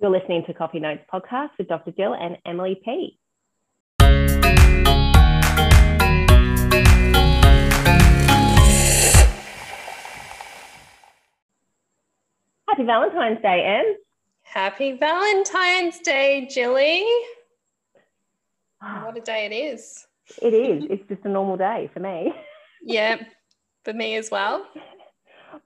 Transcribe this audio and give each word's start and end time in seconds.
You're 0.00 0.12
listening 0.12 0.44
to 0.46 0.54
Coffee 0.54 0.78
Notes 0.78 1.02
podcast 1.12 1.50
with 1.58 1.66
Dr. 1.66 1.90
Jill 1.90 2.14
and 2.14 2.36
Emily 2.46 2.80
P. 2.84 3.18
Happy 12.68 12.84
Valentine's 12.84 13.42
Day, 13.42 13.64
Em. 13.64 13.96
Happy 14.42 14.92
Valentine's 14.92 15.98
Day, 15.98 16.46
Jilly. 16.48 17.04
What 18.80 19.16
a 19.16 19.20
day 19.20 19.46
it 19.46 19.52
is. 19.52 20.06
It 20.40 20.54
is. 20.54 20.84
It's 20.88 21.08
just 21.08 21.24
a 21.24 21.28
normal 21.28 21.56
day 21.56 21.90
for 21.92 21.98
me. 21.98 22.32
Yeah, 22.84 23.16
for 23.84 23.92
me 23.92 24.14
as 24.14 24.30
well. 24.30 24.64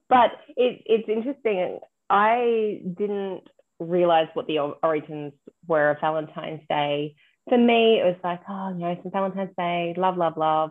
But 0.08 0.30
it, 0.56 0.82
it's 0.86 1.08
interesting. 1.08 1.80
I 2.08 2.82
didn't 2.96 3.42
realize 3.82 4.28
what 4.34 4.46
the 4.46 4.58
origins 4.82 5.32
were 5.66 5.90
of 5.90 6.00
Valentine's 6.00 6.62
Day. 6.68 7.14
For 7.48 7.58
me, 7.58 8.00
it 8.00 8.04
was 8.04 8.16
like, 8.22 8.40
oh, 8.48 8.70
you 8.70 8.80
know, 8.80 8.88
it's 8.90 9.12
Valentine's 9.12 9.54
Day, 9.56 9.94
love, 9.96 10.16
love, 10.16 10.36
love. 10.36 10.70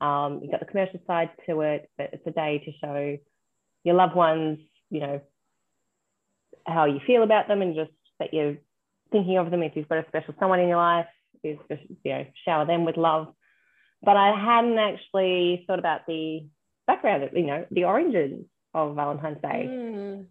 Um, 0.00 0.40
you 0.42 0.50
got 0.50 0.60
the 0.60 0.66
commercial 0.66 1.00
side 1.06 1.30
to 1.46 1.60
it, 1.60 1.90
but 1.98 2.10
it's 2.12 2.26
a 2.26 2.30
day 2.30 2.62
to 2.64 2.72
show 2.82 3.18
your 3.84 3.94
loved 3.94 4.14
ones, 4.14 4.58
you 4.90 5.00
know, 5.00 5.20
how 6.66 6.86
you 6.86 7.00
feel 7.06 7.22
about 7.22 7.48
them 7.48 7.62
and 7.62 7.74
just 7.74 7.90
that 8.18 8.32
you're 8.32 8.56
thinking 9.12 9.38
of 9.38 9.50
them 9.50 9.62
if 9.62 9.72
you've 9.74 9.88
got 9.88 9.98
a 9.98 10.08
special 10.08 10.34
someone 10.38 10.60
in 10.60 10.68
your 10.68 10.78
life 10.78 11.06
is 11.42 11.58
just 11.70 11.82
you 12.04 12.12
know 12.12 12.26
shower 12.44 12.66
them 12.66 12.84
with 12.84 12.96
love 12.96 13.28
but 14.02 14.16
i 14.16 14.32
hadn't 14.38 14.78
actually 14.78 15.64
thought 15.66 15.78
about 15.78 16.06
the 16.06 16.46
background 16.86 17.28
you 17.34 17.46
know 17.46 17.64
the 17.70 17.84
origins 17.84 18.44
of 18.74 18.94
valentine's 18.94 19.40
day 19.42 19.66
mm. 19.68 20.24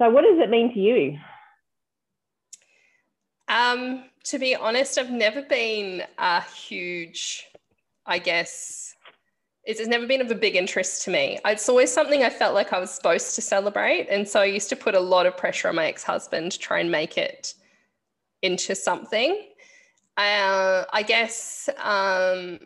so 0.00 0.10
what 0.10 0.22
does 0.22 0.38
it 0.38 0.50
mean 0.50 0.72
to 0.72 0.80
you 0.80 1.18
um 3.48 4.04
to 4.24 4.38
be 4.38 4.54
honest 4.54 4.98
i've 4.98 5.10
never 5.10 5.42
been 5.42 6.02
a 6.18 6.40
huge 6.42 7.46
i 8.06 8.18
guess 8.18 8.86
it's, 9.66 9.84
never 9.88 10.06
been 10.06 10.20
of 10.20 10.30
a 10.30 10.34
big 10.34 10.54
interest 10.54 11.02
to 11.02 11.10
me. 11.10 11.40
It's 11.44 11.68
always 11.68 11.92
something 11.92 12.22
I 12.22 12.30
felt 12.30 12.54
like 12.54 12.72
I 12.72 12.78
was 12.78 12.90
supposed 12.90 13.34
to 13.34 13.42
celebrate. 13.42 14.06
And 14.08 14.26
so 14.26 14.40
I 14.40 14.44
used 14.44 14.68
to 14.68 14.76
put 14.76 14.94
a 14.94 15.00
lot 15.00 15.26
of 15.26 15.36
pressure 15.36 15.68
on 15.68 15.74
my 15.74 15.86
ex 15.86 16.04
husband 16.04 16.52
to 16.52 16.58
try 16.58 16.78
and 16.78 16.90
make 16.90 17.18
it 17.18 17.54
into 18.42 18.76
something. 18.76 19.48
Uh, 20.16 20.84
I 20.92 21.02
guess 21.02 21.68
um, 21.82 22.60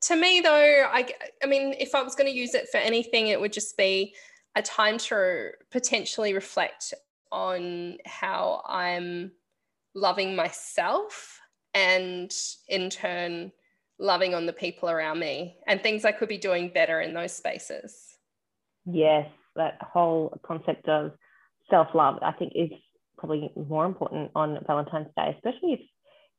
to 0.00 0.16
me, 0.16 0.40
though, 0.40 0.88
I, 0.90 1.08
I 1.42 1.46
mean, 1.46 1.74
if 1.78 1.94
I 1.94 2.02
was 2.02 2.14
going 2.14 2.30
to 2.30 2.36
use 2.36 2.54
it 2.54 2.68
for 2.70 2.78
anything, 2.78 3.28
it 3.28 3.38
would 3.38 3.52
just 3.52 3.76
be 3.76 4.14
a 4.56 4.62
time 4.62 4.96
to 4.98 5.50
potentially 5.70 6.32
reflect 6.32 6.94
on 7.32 7.98
how 8.06 8.62
I'm 8.66 9.32
loving 9.94 10.36
myself 10.36 11.40
and 11.72 12.32
in 12.68 12.90
turn 12.90 13.52
loving 13.98 14.34
on 14.34 14.46
the 14.46 14.52
people 14.52 14.90
around 14.90 15.18
me 15.18 15.56
and 15.66 15.80
things 15.80 16.04
I 16.04 16.12
could 16.12 16.28
be 16.28 16.38
doing 16.38 16.68
better 16.68 17.00
in 17.00 17.14
those 17.14 17.32
spaces. 17.32 18.16
Yes, 18.86 19.28
that 19.56 19.78
whole 19.80 20.38
concept 20.44 20.88
of 20.88 21.12
self 21.70 21.88
love, 21.94 22.18
I 22.22 22.32
think, 22.32 22.52
is 22.54 22.70
probably 23.16 23.50
more 23.68 23.86
important 23.86 24.30
on 24.34 24.58
Valentine's 24.66 25.08
Day, 25.16 25.34
especially 25.36 25.74
if 25.74 25.80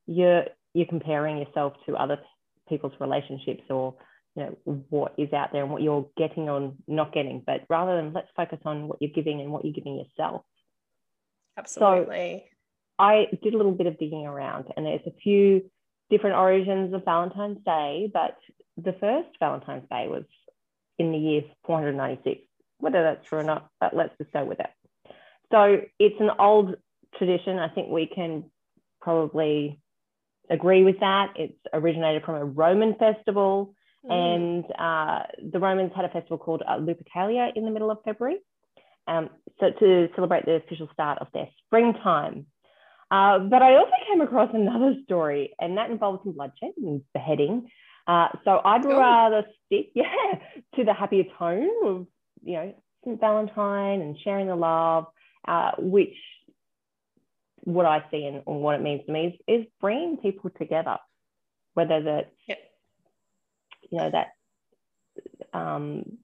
you're 0.07 0.45
you're 0.73 0.85
comparing 0.85 1.37
yourself 1.37 1.73
to 1.85 1.95
other 1.95 2.19
people's 2.67 2.93
relationships 2.99 3.63
or 3.69 3.95
you 4.35 4.43
know 4.43 4.83
what 4.89 5.13
is 5.17 5.31
out 5.33 5.51
there 5.51 5.63
and 5.63 5.71
what 5.71 5.81
you're 5.81 6.07
getting 6.17 6.49
or 6.49 6.73
not 6.87 7.13
getting 7.13 7.41
but 7.45 7.61
rather 7.69 7.95
than 7.95 8.13
let's 8.13 8.27
focus 8.35 8.59
on 8.65 8.87
what 8.87 8.97
you're 9.01 9.11
giving 9.11 9.39
and 9.39 9.51
what 9.51 9.63
you're 9.63 9.73
giving 9.73 9.95
yourself 9.95 10.41
absolutely 11.57 12.43
so 12.45 12.54
i 12.99 13.27
did 13.43 13.53
a 13.53 13.57
little 13.57 13.71
bit 13.71 13.87
of 13.87 13.97
digging 13.97 14.25
around 14.25 14.65
and 14.75 14.85
there's 14.85 15.05
a 15.05 15.21
few 15.23 15.61
different 16.09 16.35
origins 16.35 16.93
of 16.93 17.05
Valentine's 17.05 17.63
Day, 17.65 18.09
but 18.13 18.37
the 18.77 18.93
first 18.93 19.29
Valentine's 19.39 19.87
Day 19.89 20.07
was 20.07 20.25
in 20.99 21.11
the 21.11 21.17
year 21.17 21.41
496. 21.65 22.41
Whether 22.77 23.03
that's 23.03 23.25
true 23.27 23.39
or 23.39 23.43
not, 23.43 23.69
but 23.79 23.95
let's 23.95 24.15
just 24.17 24.33
go 24.33 24.43
with 24.43 24.59
it. 24.59 24.69
So 25.51 25.81
it's 25.97 26.19
an 26.19 26.29
old 26.37 26.75
tradition. 27.17 27.57
I 27.57 27.69
think 27.69 27.89
we 27.89 28.05
can 28.05 28.45
probably 29.01 29.79
agree 30.49 30.83
with 30.83 30.99
that. 30.99 31.33
It's 31.37 31.57
originated 31.71 32.23
from 32.23 32.35
a 32.35 32.43
Roman 32.43 32.95
festival, 32.95 33.73
mm. 34.05 34.11
and 34.11 34.65
uh, 34.77 35.23
the 35.51 35.59
Romans 35.59 35.93
had 35.95 36.03
a 36.03 36.09
festival 36.09 36.37
called 36.37 36.63
uh, 36.67 36.77
Lupercalia 36.77 37.51
in 37.55 37.63
the 37.63 37.71
middle 37.71 37.91
of 37.91 37.99
February. 38.03 38.39
Um, 39.07 39.29
so 39.59 39.67
to 39.71 40.09
celebrate 40.15 40.45
the 40.45 40.55
official 40.55 40.89
start 40.91 41.19
of 41.19 41.27
their 41.33 41.47
springtime. 41.65 42.47
Uh, 43.11 43.39
but 43.39 43.61
I 43.61 43.75
also 43.75 43.91
came 44.09 44.21
across 44.21 44.49
another 44.53 44.95
story, 45.03 45.53
and 45.59 45.77
that 45.77 45.91
involves 45.91 46.23
some 46.23 46.33
bloodshed 46.33 46.71
and 46.77 47.01
beheading. 47.13 47.69
Uh, 48.07 48.27
so 48.43 48.61
I'd 48.63 48.85
Ooh. 48.85 48.97
rather 48.97 49.43
stick, 49.65 49.91
yeah, 49.95 50.39
to 50.75 50.83
the 50.83 50.93
happier 50.93 51.23
tone 51.37 51.69
of, 51.85 52.07
you 52.43 52.53
know, 52.53 52.75
St. 53.03 53.19
Valentine 53.19 54.01
and 54.01 54.17
sharing 54.23 54.47
the 54.47 54.55
love, 54.55 55.05
uh, 55.47 55.71
which 55.77 56.15
what 57.63 57.85
I 57.85 58.03
see 58.11 58.25
and, 58.25 58.43
and, 58.45 58.61
what 58.61 58.75
it 58.75 58.81
means 58.81 59.05
to 59.05 59.11
me 59.11 59.39
is, 59.47 59.61
is 59.61 59.65
bringing 59.81 60.17
people 60.17 60.51
together, 60.57 60.97
whether 61.73 62.01
that, 62.01 62.31
yep. 62.47 62.59
you 63.89 63.97
know, 63.97 64.11
that 64.11 65.57
um, 65.57 66.17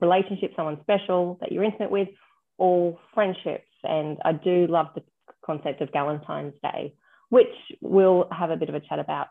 relationship, 0.00 0.52
someone 0.56 0.78
special 0.82 1.38
that 1.40 1.50
you're 1.50 1.64
intimate 1.64 1.90
with, 1.90 2.08
or 2.58 2.98
friendships. 3.14 3.66
And 3.82 4.18
I 4.24 4.32
do 4.32 4.66
love 4.68 4.88
the 4.94 5.02
concept 5.44 5.80
of 5.80 5.90
Valentine's 5.92 6.54
Day, 6.62 6.94
which 7.28 7.54
we'll 7.80 8.28
have 8.30 8.50
a 8.50 8.56
bit 8.56 8.68
of 8.68 8.74
a 8.74 8.80
chat 8.80 8.98
about 8.98 9.28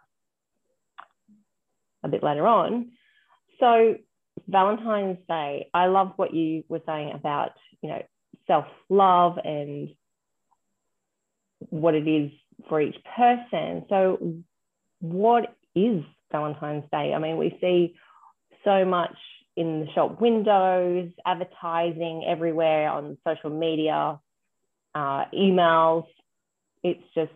a 2.03 2.09
bit 2.09 2.23
later 2.23 2.47
on. 2.47 2.91
So, 3.59 3.95
Valentine's 4.47 5.19
Day, 5.27 5.69
I 5.73 5.85
love 5.87 6.13
what 6.15 6.33
you 6.33 6.63
were 6.67 6.81
saying 6.85 7.11
about, 7.13 7.51
you 7.81 7.89
know, 7.89 8.01
self 8.47 8.65
love 8.89 9.37
and 9.43 9.89
what 11.69 11.93
it 11.93 12.07
is 12.07 12.31
for 12.67 12.81
each 12.81 12.97
person. 13.15 13.85
So, 13.89 14.35
what 14.99 15.55
is 15.75 16.03
Valentine's 16.31 16.85
Day? 16.91 17.13
I 17.13 17.19
mean, 17.19 17.37
we 17.37 17.57
see 17.61 17.95
so 18.63 18.85
much 18.85 19.15
in 19.57 19.81
the 19.81 19.91
shop 19.93 20.21
windows, 20.21 21.09
advertising 21.25 22.25
everywhere 22.27 22.89
on 22.89 23.17
social 23.27 23.49
media, 23.49 24.19
uh, 24.95 25.25
emails. 25.33 26.05
It's 26.83 27.03
just 27.15 27.31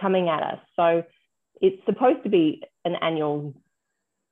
coming 0.00 0.28
at 0.28 0.42
us. 0.42 0.58
So 0.76 1.04
it's 1.60 1.84
supposed 1.86 2.22
to 2.24 2.28
be 2.28 2.62
an 2.84 2.96
annual 3.00 3.54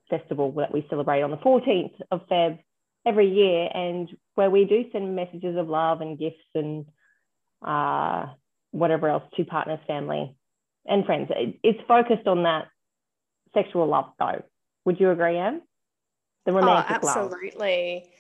festival 0.09 0.53
that 0.53 0.73
we 0.73 0.87
celebrate 0.89 1.23
on 1.23 1.31
the 1.31 1.37
14th 1.39 1.95
of 2.11 2.27
Feb 2.29 2.59
every 3.05 3.33
year, 3.33 3.69
and 3.73 4.09
where 4.35 4.51
we 4.51 4.65
do 4.65 4.85
send 4.93 5.15
messages 5.15 5.57
of 5.57 5.69
love 5.69 6.01
and 6.01 6.19
gifts 6.19 6.37
and 6.55 6.87
uh, 7.65 8.27
whatever 8.73 9.09
else 9.09 9.23
to 9.37 9.45
partners, 9.45 9.79
family, 9.87 10.35
and 10.87 11.05
friends. 11.05 11.31
It's 11.63 11.79
focused 11.87 12.27
on 12.27 12.43
that 12.45 12.67
sexual 13.55 13.87
love, 13.87 14.13
though. 14.19 14.43
Would 14.85 15.01
you 15.01 15.11
agree, 15.11 15.39
Em? 15.39 15.63
The 16.47 16.53
romantic 16.53 16.99
oh, 17.03 17.09
absolutely. 17.09 18.03
Love. 18.05 18.13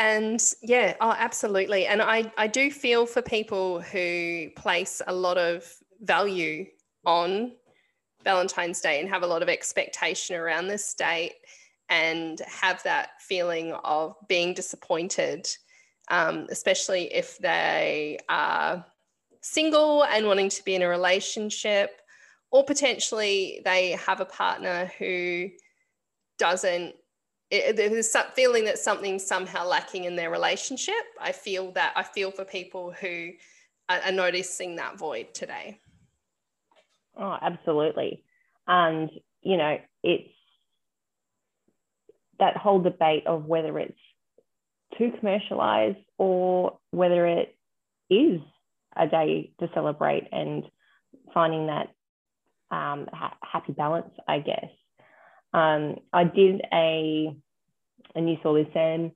And 0.00 0.42
yeah, 0.62 0.94
oh, 1.02 1.14
absolutely. 1.18 1.84
And 1.84 2.00
I, 2.00 2.32
I 2.38 2.46
do 2.46 2.70
feel 2.70 3.04
for 3.04 3.20
people 3.20 3.82
who 3.82 4.48
place 4.56 5.02
a 5.06 5.12
lot 5.12 5.36
of 5.36 5.70
value 6.00 6.64
on 7.04 7.52
Valentine's 8.24 8.80
Day 8.80 9.00
and 9.00 9.10
have 9.10 9.22
a 9.22 9.26
lot 9.26 9.42
of 9.42 9.50
expectation 9.50 10.36
around 10.36 10.68
this 10.68 10.94
date 10.94 11.34
and 11.90 12.40
have 12.48 12.82
that 12.84 13.10
feeling 13.20 13.74
of 13.84 14.16
being 14.26 14.54
disappointed, 14.54 15.46
um, 16.10 16.46
especially 16.48 17.12
if 17.12 17.36
they 17.36 18.18
are 18.30 18.82
single 19.42 20.04
and 20.04 20.26
wanting 20.26 20.48
to 20.48 20.64
be 20.64 20.74
in 20.74 20.80
a 20.80 20.88
relationship, 20.88 22.00
or 22.50 22.64
potentially 22.64 23.60
they 23.66 23.90
have 23.90 24.20
a 24.22 24.24
partner 24.24 24.90
who 24.98 25.50
doesn't 26.38 26.94
there's 27.50 28.10
some 28.10 28.26
feeling 28.34 28.64
that 28.64 28.78
something's 28.78 29.26
somehow 29.26 29.66
lacking 29.66 30.04
in 30.04 30.16
their 30.16 30.30
relationship. 30.30 30.94
I 31.20 31.32
feel 31.32 31.72
that 31.72 31.92
I 31.96 32.02
feel 32.02 32.30
for 32.30 32.44
people 32.44 32.92
who 32.92 33.30
are, 33.88 33.98
are 33.98 34.12
noticing 34.12 34.76
that 34.76 34.98
void 34.98 35.34
today. 35.34 35.80
Oh, 37.16 37.36
absolutely. 37.40 38.24
And, 38.66 39.10
you 39.42 39.56
know, 39.56 39.78
it's 40.02 40.30
that 42.38 42.56
whole 42.56 42.80
debate 42.80 43.26
of 43.26 43.44
whether 43.46 43.78
it's 43.78 43.98
too 44.96 45.12
commercialized 45.18 45.98
or 46.18 46.78
whether 46.90 47.26
it 47.26 47.56
is 48.08 48.40
a 48.96 49.06
day 49.06 49.52
to 49.60 49.68
celebrate 49.74 50.28
and 50.32 50.64
finding 51.34 51.66
that 51.66 51.88
um, 52.70 53.08
ha- 53.12 53.36
happy 53.42 53.72
balance, 53.72 54.12
I 54.26 54.38
guess. 54.38 54.70
Um, 55.52 55.96
I 56.12 56.24
did 56.24 56.62
a, 56.72 57.34
and 58.14 58.30
you 58.30 58.36
saw 58.42 58.54
this 58.54 58.68
in, 58.74 59.12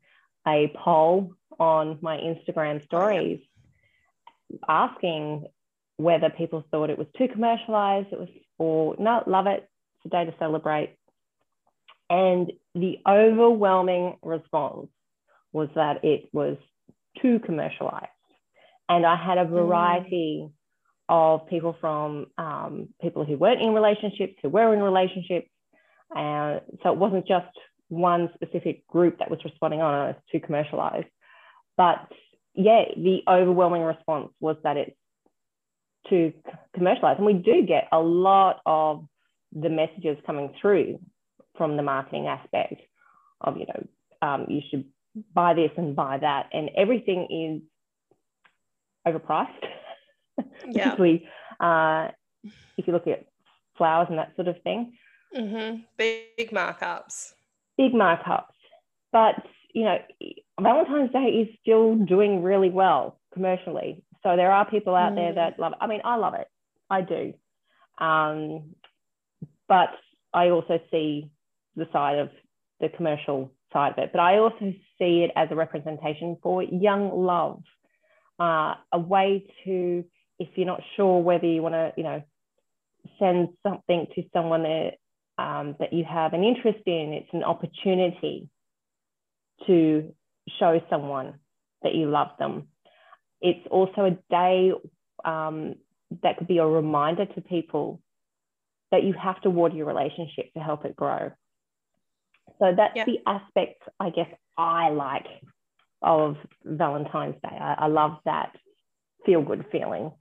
a 0.47 0.73
poll 0.77 1.35
on 1.59 1.99
my 2.01 2.19
Instagram 2.19 2.83
stories 2.85 3.41
asking 4.69 5.47
whether 5.97 6.29
people 6.31 6.65
thought 6.71 6.91
it 6.91 6.99
was 6.99 7.07
too 7.17 7.29
commercialized, 7.29 8.09
it 8.13 8.19
was, 8.19 8.29
or 8.59 8.97
no, 8.99 9.23
love 9.27 9.47
it, 9.47 9.69
it's 9.97 10.07
a 10.07 10.09
day 10.09 10.25
to 10.25 10.35
celebrate. 10.39 10.97
And 12.11 12.53
the 12.75 12.99
overwhelming 13.09 14.17
response 14.23 14.89
was 15.53 15.69
that 15.75 16.05
it 16.05 16.29
was 16.33 16.57
too 17.23 17.39
commercialized. 17.39 18.09
And 18.89 19.07
I 19.07 19.17
had 19.17 19.39
a 19.39 19.45
variety 19.45 20.45
mm. 20.45 20.51
of 21.09 21.47
people 21.47 21.77
from 21.81 22.27
um, 22.37 22.89
people 23.01 23.25
who 23.25 23.37
weren't 23.37 23.63
in 23.63 23.73
relationships, 23.73 24.35
who 24.43 24.49
were 24.49 24.75
in 24.75 24.83
relationships. 24.83 25.49
Uh, 26.15 26.61
so 26.83 26.93
it 26.93 26.99
wasn't 26.99 27.27
just 27.27 27.47
one 27.89 28.31
specific 28.35 28.87
group 28.87 29.19
that 29.19 29.31
was 29.31 29.41
responding 29.45 29.81
on 29.81 30.11
it's 30.11 30.21
too 30.31 30.41
commercialized. 30.41 31.07
But 31.77 32.07
yeah, 32.55 32.85
the 32.97 33.21
overwhelming 33.29 33.83
response 33.83 34.31
was 34.41 34.57
that 34.63 34.77
it's 34.77 34.97
too 36.09 36.33
commercialized. 36.75 37.19
And 37.19 37.27
we 37.27 37.35
do 37.35 37.67
get 37.67 37.89
a 37.93 37.99
lot 37.99 38.61
of 38.67 39.07
the 39.53 39.69
messages 39.69 40.19
coming 40.27 40.55
through 40.61 41.01
from 41.57 41.77
the 41.77 41.83
marketing 41.83 42.27
aspect 42.27 42.81
of, 43.41 43.57
you 43.57 43.67
know, 43.67 43.87
um, 44.27 44.47
you 44.49 44.61
should 44.71 44.85
buy 45.35 45.55
this 45.55 45.71
and 45.77 45.95
buy 45.97 46.19
that. 46.19 46.49
And 46.53 46.71
everything 46.77 47.63
is 49.07 49.13
overpriced. 49.13 49.49
Yeah. 50.67 50.91
Particularly 50.91 51.29
uh, 51.61 52.09
if 52.77 52.87
you 52.87 52.93
look 52.93 53.07
at 53.07 53.27
flowers 53.77 54.07
and 54.11 54.19
that 54.19 54.35
sort 54.37 54.49
of 54.49 54.61
thing. 54.63 54.95
Mm-hmm. 55.35 55.81
Big 55.97 56.51
markups. 56.51 57.33
Big 57.77 57.93
markups. 57.93 58.45
But, 59.13 59.35
you 59.73 59.85
know, 59.85 59.99
Valentine's 60.61 61.13
Day 61.13 61.47
is 61.49 61.49
still 61.61 61.97
doing 61.97 62.43
really 62.43 62.71
well 62.71 63.19
commercially. 63.33 64.05
So 64.23 64.37
there 64.37 64.53
are 64.53 64.69
people 64.69 64.95
out 64.95 65.13
mm. 65.13 65.17
there 65.17 65.35
that 65.35 65.59
love 65.59 65.73
it. 65.73 65.79
I 65.81 65.87
mean, 65.87 66.01
I 66.05 66.17
love 66.17 66.35
it. 66.35 66.49
I 66.89 67.01
do. 67.03 67.35
Um, 67.99 68.75
but 69.69 69.91
I 70.33 70.51
also 70.51 70.81
see 70.91 71.31
the 71.77 71.89
side 71.93 72.19
of 72.19 72.31
the 72.81 72.89
commercial 72.89 73.53
side 73.73 73.93
of 73.93 73.99
it. 73.99 74.11
But 74.13 74.21
I 74.21 74.39
also 74.39 74.73
see 74.99 75.25
it 75.25 75.31
as 75.37 75.49
a 75.51 75.57
representation 75.57 76.37
for 76.43 76.63
young 76.63 77.11
love, 77.25 77.63
uh, 78.39 78.75
a 78.93 78.99
way 78.99 79.47
to, 79.65 80.05
if 80.39 80.49
you're 80.55 80.67
not 80.67 80.83
sure 80.97 81.21
whether 81.21 81.47
you 81.47 81.63
want 81.63 81.75
to, 81.75 81.93
you 81.97 82.05
know, 82.05 82.23
send 83.19 83.49
something 83.63 84.07
to 84.15 84.23
someone 84.33 84.63
that, 84.63 84.93
um, 85.39 85.77
that 85.79 85.93
you 85.93 86.05
have 86.05 86.33
an 86.33 86.45
interest 86.45 86.81
in, 86.87 87.13
it's 87.13 87.33
an 87.33 87.45
opportunity 87.45 88.49
to 89.67 90.13
show 90.59 90.81
someone 90.91 91.35
that 91.83 91.95
you 91.95 92.09
love 92.09 92.29
them. 92.39 92.69
It's 93.41 93.67
also 93.71 94.05
a 94.05 94.19
day 94.31 94.73
um, 95.25 95.77
that 96.23 96.39
could 96.39 96.49
be 96.49 96.59
a 96.59 96.67
reminder 96.67 97.27
to 97.27 97.41
people 97.41 98.01
that 98.91 99.03
you 99.03 99.13
have 99.13 99.41
to 99.43 99.51
water 99.51 99.75
your 99.75 99.87
relationship 99.87 100.53
to 100.55 100.61
help 100.61 100.85
it 100.85 100.95
grow. 100.95 101.33
So 102.59 102.73
that's 102.77 102.95
yeah. 102.95 103.05
the 103.05 103.19
aspect 103.27 103.83
I 103.99 104.11
guess 104.11 104.29
I 104.57 104.91
like 104.91 105.27
of 106.03 106.37
Valentine's 106.65 107.37
Day. 107.43 107.57
I, 107.61 107.75
I 107.79 107.87
love 107.89 108.19
that 108.25 108.55
feel 109.27 109.43
good 109.43 109.65
feeling. 109.73 110.13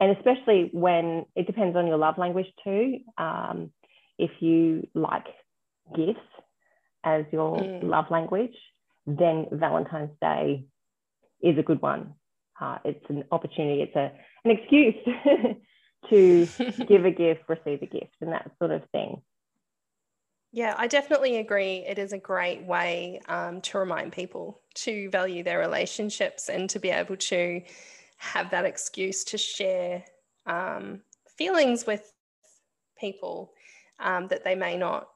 And 0.00 0.16
especially 0.16 0.70
when 0.72 1.24
it 1.36 1.46
depends 1.46 1.76
on 1.76 1.86
your 1.86 1.96
love 1.96 2.18
language 2.18 2.46
too. 2.62 2.98
Um, 3.18 3.70
if 4.18 4.30
you 4.40 4.86
like 4.94 5.26
gifts 5.94 6.20
as 7.04 7.24
your 7.32 7.58
mm. 7.58 7.82
love 7.82 8.06
language, 8.10 8.54
then 9.06 9.46
Valentine's 9.52 10.10
Day 10.20 10.66
is 11.42 11.58
a 11.58 11.62
good 11.62 11.82
one. 11.82 12.14
Uh, 12.60 12.78
it's 12.84 13.04
an 13.08 13.24
opportunity, 13.30 13.82
it's 13.82 13.96
a, 13.96 14.12
an 14.44 14.50
excuse 14.50 14.94
to 16.10 16.46
give 16.86 17.04
a 17.04 17.10
gift, 17.10 17.42
receive 17.48 17.82
a 17.82 17.86
gift, 17.86 18.14
and 18.20 18.32
that 18.32 18.50
sort 18.58 18.70
of 18.70 18.82
thing. 18.90 19.20
Yeah, 20.52 20.74
I 20.78 20.86
definitely 20.86 21.38
agree. 21.38 21.84
It 21.86 21.98
is 21.98 22.12
a 22.12 22.18
great 22.18 22.62
way 22.62 23.20
um, 23.26 23.60
to 23.62 23.78
remind 23.78 24.12
people 24.12 24.60
to 24.76 25.10
value 25.10 25.42
their 25.42 25.58
relationships 25.58 26.48
and 26.48 26.70
to 26.70 26.78
be 26.78 26.90
able 26.90 27.16
to 27.16 27.60
have 28.18 28.50
that 28.50 28.64
excuse 28.64 29.24
to 29.24 29.38
share 29.38 30.04
um, 30.46 31.00
feelings 31.36 31.86
with 31.86 32.12
people 32.98 33.52
um, 34.00 34.28
that 34.28 34.44
they 34.44 34.54
may 34.54 34.76
not 34.76 35.08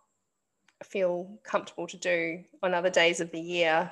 feel 0.83 1.39
comfortable 1.43 1.87
to 1.87 1.97
do 1.97 2.45
on 2.63 2.75
other 2.75 2.91
days 2.91 3.21
of 3.21 3.31
the 3.33 3.41
year. 3.41 3.91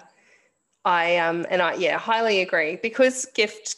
I 0.85 1.17
um 1.17 1.47
and 1.51 1.61
I 1.61 1.75
yeah 1.75 1.99
highly 1.99 2.43
agree 2.43 2.77
because 2.77 3.27
gifts 3.35 3.77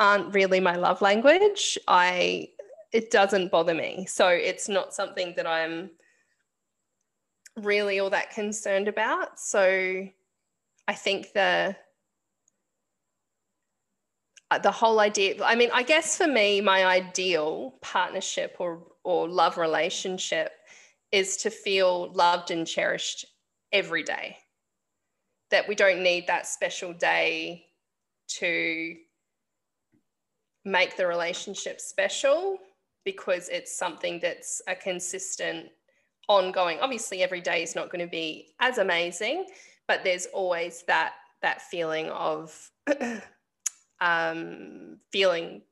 aren't 0.00 0.34
really 0.34 0.60
my 0.60 0.76
love 0.76 1.02
language. 1.02 1.78
I 1.86 2.48
it 2.92 3.10
doesn't 3.10 3.50
bother 3.50 3.74
me, 3.74 4.06
so 4.08 4.28
it's 4.28 4.68
not 4.68 4.94
something 4.94 5.34
that 5.36 5.46
I'm 5.46 5.90
really 7.56 7.98
all 7.98 8.10
that 8.10 8.30
concerned 8.30 8.88
about. 8.88 9.38
So 9.38 10.06
I 10.86 10.94
think 10.94 11.32
the 11.34 11.76
uh, 14.50 14.58
the 14.58 14.70
whole 14.70 14.98
idea 15.00 15.34
i 15.44 15.54
mean 15.54 15.68
i 15.74 15.82
guess 15.82 16.16
for 16.16 16.26
me 16.26 16.60
my 16.62 16.86
ideal 16.86 17.74
partnership 17.82 18.56
or 18.58 18.82
or 19.08 19.26
love 19.26 19.56
relationship 19.56 20.52
is 21.12 21.38
to 21.38 21.48
feel 21.48 22.12
loved 22.12 22.50
and 22.50 22.66
cherished 22.66 23.24
every 23.72 24.02
day. 24.02 24.36
That 25.50 25.66
we 25.66 25.74
don't 25.74 26.02
need 26.02 26.26
that 26.26 26.46
special 26.46 26.92
day 26.92 27.64
to 28.40 28.96
make 30.66 30.98
the 30.98 31.06
relationship 31.06 31.80
special 31.80 32.58
because 33.06 33.48
it's 33.48 33.74
something 33.74 34.20
that's 34.20 34.60
a 34.68 34.74
consistent 34.74 35.70
ongoing 36.28 36.78
obviously 36.80 37.22
every 37.22 37.40
day 37.40 37.62
is 37.62 37.74
not 37.74 37.90
going 37.90 38.04
to 38.04 38.10
be 38.10 38.48
as 38.60 38.76
amazing 38.76 39.46
but 39.86 40.04
there's 40.04 40.26
always 40.34 40.84
that 40.86 41.14
that 41.40 41.62
feeling 41.62 42.10
of 42.10 42.70
um, 44.02 44.98
feeling 45.10 45.62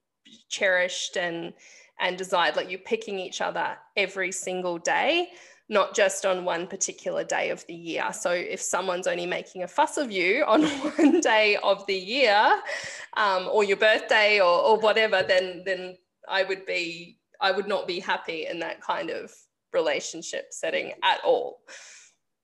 cherished 0.48 1.18
and 1.18 1.52
and 2.00 2.16
desired 2.18 2.56
like 2.56 2.70
you're 2.70 2.78
picking 2.80 3.18
each 3.18 3.40
other 3.40 3.76
every 3.96 4.32
single 4.32 4.78
day 4.78 5.28
not 5.68 5.94
just 5.94 6.24
on 6.24 6.44
one 6.44 6.66
particular 6.66 7.24
day 7.24 7.50
of 7.50 7.66
the 7.66 7.74
year. 7.74 8.12
So 8.12 8.30
if 8.30 8.60
someone's 8.60 9.06
only 9.06 9.26
making 9.26 9.62
a 9.64 9.68
fuss 9.68 9.96
of 9.96 10.12
you 10.12 10.44
on 10.44 10.62
one 10.96 11.20
day 11.20 11.56
of 11.62 11.84
the 11.86 11.94
year, 11.94 12.62
um, 13.16 13.48
or 13.50 13.64
your 13.64 13.76
birthday 13.76 14.40
or, 14.40 14.60
or 14.60 14.78
whatever, 14.78 15.24
then 15.26 15.62
then 15.64 15.96
I 16.28 16.44
would 16.44 16.66
be 16.66 17.18
I 17.40 17.50
would 17.50 17.66
not 17.66 17.86
be 17.86 18.00
happy 18.00 18.46
in 18.46 18.60
that 18.60 18.80
kind 18.80 19.10
of 19.10 19.32
relationship 19.72 20.46
setting 20.50 20.92
at 21.02 21.20
all. 21.24 21.60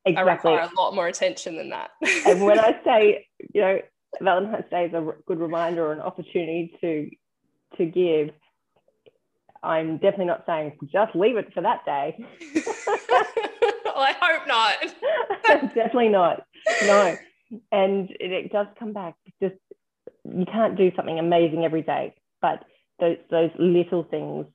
Exactly. 0.05 0.31
I 0.31 0.35
require 0.35 0.71
a 0.71 0.81
lot 0.81 0.95
more 0.95 1.07
attention 1.07 1.57
than 1.57 1.71
that. 1.71 1.91
and 2.27 2.45
when 2.45 2.59
I 2.59 2.81
say, 2.85 3.27
you 3.55 3.61
know, 3.61 3.79
Valentine's 4.21 4.65
Day 4.69 4.87
is 4.87 4.95
a 4.95 5.13
good 5.27 5.39
reminder 5.39 5.87
or 5.87 5.93
an 5.93 6.01
opportunity 6.01 6.77
to 6.81 7.11
to 7.77 7.87
give, 7.87 8.31
I'm 9.63 9.99
definitely 9.99 10.27
not 10.27 10.45
saying 10.47 10.79
just 10.93 11.15
leave 11.15 11.37
it 11.37 11.53
for 11.55 11.63
that 11.63 11.85
day. 11.85 12.17
well, 13.85 13.97
I 13.97 14.15
hope 14.21 14.47
not. 14.47 14.75
definitely 15.75 16.09
not. 16.09 16.45
No. 16.83 17.17
And 17.71 18.11
it, 18.19 18.33
it, 18.33 18.53
does 18.53 18.67
come 18.79 18.93
back. 18.93 19.15
Just 19.41 19.55
you 20.25 20.47
can't 20.51 20.77
do 20.77 20.91
something 20.97 21.19
amazing 21.19 21.65
every 21.65 21.83
day, 21.83 22.15
but 22.41 22.65
those 22.99 23.19
those 23.31 23.51
little 23.59 24.05
things 24.05 24.47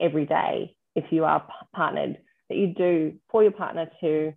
every 0.00 0.26
day, 0.26 0.76
if 0.94 1.04
you 1.10 1.24
are 1.24 1.46
partnered, 1.74 2.18
that 2.48 2.56
you 2.56 2.74
do 2.74 3.14
for 3.30 3.42
your 3.42 3.52
partner 3.52 3.90
to 4.00 4.32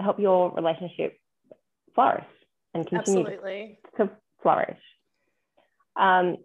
help 0.00 0.18
your 0.18 0.52
relationship 0.52 1.18
flourish 1.94 2.24
and 2.74 2.86
continue 2.86 3.26
Absolutely. 3.26 3.78
to 3.96 4.10
flourish. 4.42 4.78
Um, 5.96 6.36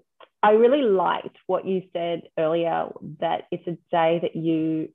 I 0.43 0.51
really 0.51 0.83
liked 0.83 1.35
what 1.47 1.65
you 1.65 1.83
said 1.93 2.23
earlier 2.37 2.87
that 3.19 3.43
it's 3.51 3.67
a 3.67 3.77
day 3.91 4.19
that 4.21 4.35
you 4.35 4.89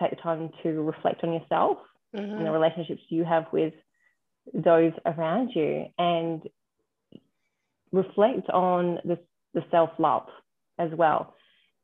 take 0.00 0.10
the 0.10 0.16
time 0.16 0.50
to 0.62 0.82
reflect 0.82 1.24
on 1.24 1.32
yourself 1.32 1.78
mm-hmm. 2.14 2.36
and 2.36 2.46
the 2.46 2.50
relationships 2.50 3.02
you 3.08 3.24
have 3.24 3.46
with 3.52 3.74
those 4.52 4.92
around 5.06 5.50
you 5.54 5.86
and 5.98 6.42
reflect 7.92 8.48
on 8.50 8.98
the, 9.04 9.18
the 9.52 9.64
self 9.70 9.90
love 9.98 10.26
as 10.78 10.90
well. 10.96 11.34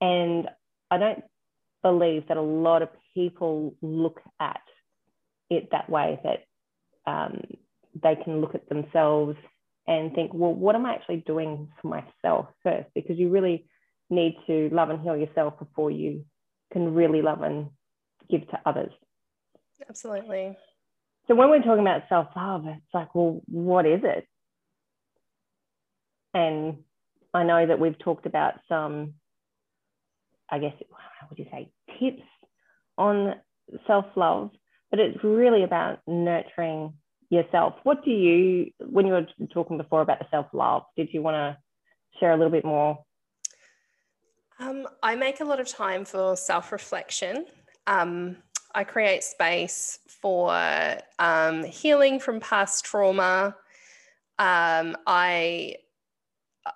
And 0.00 0.48
I 0.90 0.98
don't 0.98 1.24
believe 1.82 2.28
that 2.28 2.36
a 2.36 2.42
lot 2.42 2.82
of 2.82 2.88
people 3.14 3.74
look 3.80 4.20
at 4.38 4.60
it 5.48 5.68
that 5.72 5.88
way, 5.88 6.20
that 6.22 7.10
um, 7.10 7.42
they 8.00 8.16
can 8.22 8.40
look 8.40 8.54
at 8.54 8.68
themselves 8.68 9.36
and 9.90 10.14
think, 10.14 10.32
well, 10.32 10.54
what 10.54 10.76
am 10.76 10.86
I 10.86 10.94
actually 10.94 11.24
doing 11.26 11.68
for 11.82 11.88
myself 11.88 12.46
first? 12.62 12.88
Because 12.94 13.18
you 13.18 13.28
really 13.28 13.66
need 14.08 14.36
to 14.46 14.70
love 14.72 14.88
and 14.88 15.00
heal 15.00 15.16
yourself 15.16 15.58
before 15.58 15.90
you 15.90 16.24
can 16.72 16.94
really 16.94 17.22
love 17.22 17.42
and 17.42 17.70
give 18.30 18.48
to 18.50 18.60
others. 18.64 18.92
Absolutely. 19.88 20.56
So 21.26 21.34
when 21.34 21.50
we're 21.50 21.62
talking 21.62 21.80
about 21.80 22.02
self 22.08 22.28
love, 22.36 22.66
it's 22.66 22.94
like, 22.94 23.14
well, 23.14 23.42
what 23.46 23.84
is 23.84 24.00
it? 24.04 24.26
And 26.34 26.78
I 27.34 27.42
know 27.42 27.66
that 27.66 27.80
we've 27.80 27.98
talked 27.98 28.26
about 28.26 28.54
some 28.68 29.14
I 30.50 30.58
guess, 30.58 30.74
how 31.20 31.26
would 31.28 31.38
you 31.38 31.46
say, 31.50 31.70
tips 31.98 32.22
on 32.96 33.34
self 33.86 34.06
love, 34.16 34.50
but 34.90 35.00
it's 35.00 35.22
really 35.22 35.62
about 35.64 36.00
nurturing 36.06 36.94
yourself. 37.30 37.74
What 37.84 38.04
do 38.04 38.10
you, 38.10 38.72
when 38.80 39.06
you 39.06 39.12
were 39.12 39.26
talking 39.52 39.78
before 39.78 40.02
about 40.02 40.18
the 40.18 40.26
self 40.30 40.46
love, 40.52 40.82
did 40.96 41.08
you 41.12 41.22
want 41.22 41.36
to 41.36 41.56
share 42.18 42.32
a 42.32 42.36
little 42.36 42.50
bit 42.50 42.64
more? 42.64 42.98
Um, 44.58 44.86
I 45.02 45.14
make 45.14 45.40
a 45.40 45.44
lot 45.44 45.58
of 45.58 45.68
time 45.68 46.04
for 46.04 46.36
self 46.36 46.72
reflection. 46.72 47.46
Um, 47.86 48.36
I 48.74 48.84
create 48.84 49.24
space 49.24 49.98
for 50.06 50.52
um, 51.18 51.64
healing 51.64 52.20
from 52.20 52.40
past 52.40 52.84
trauma. 52.84 53.56
Um, 54.38 54.96
I, 55.06 55.76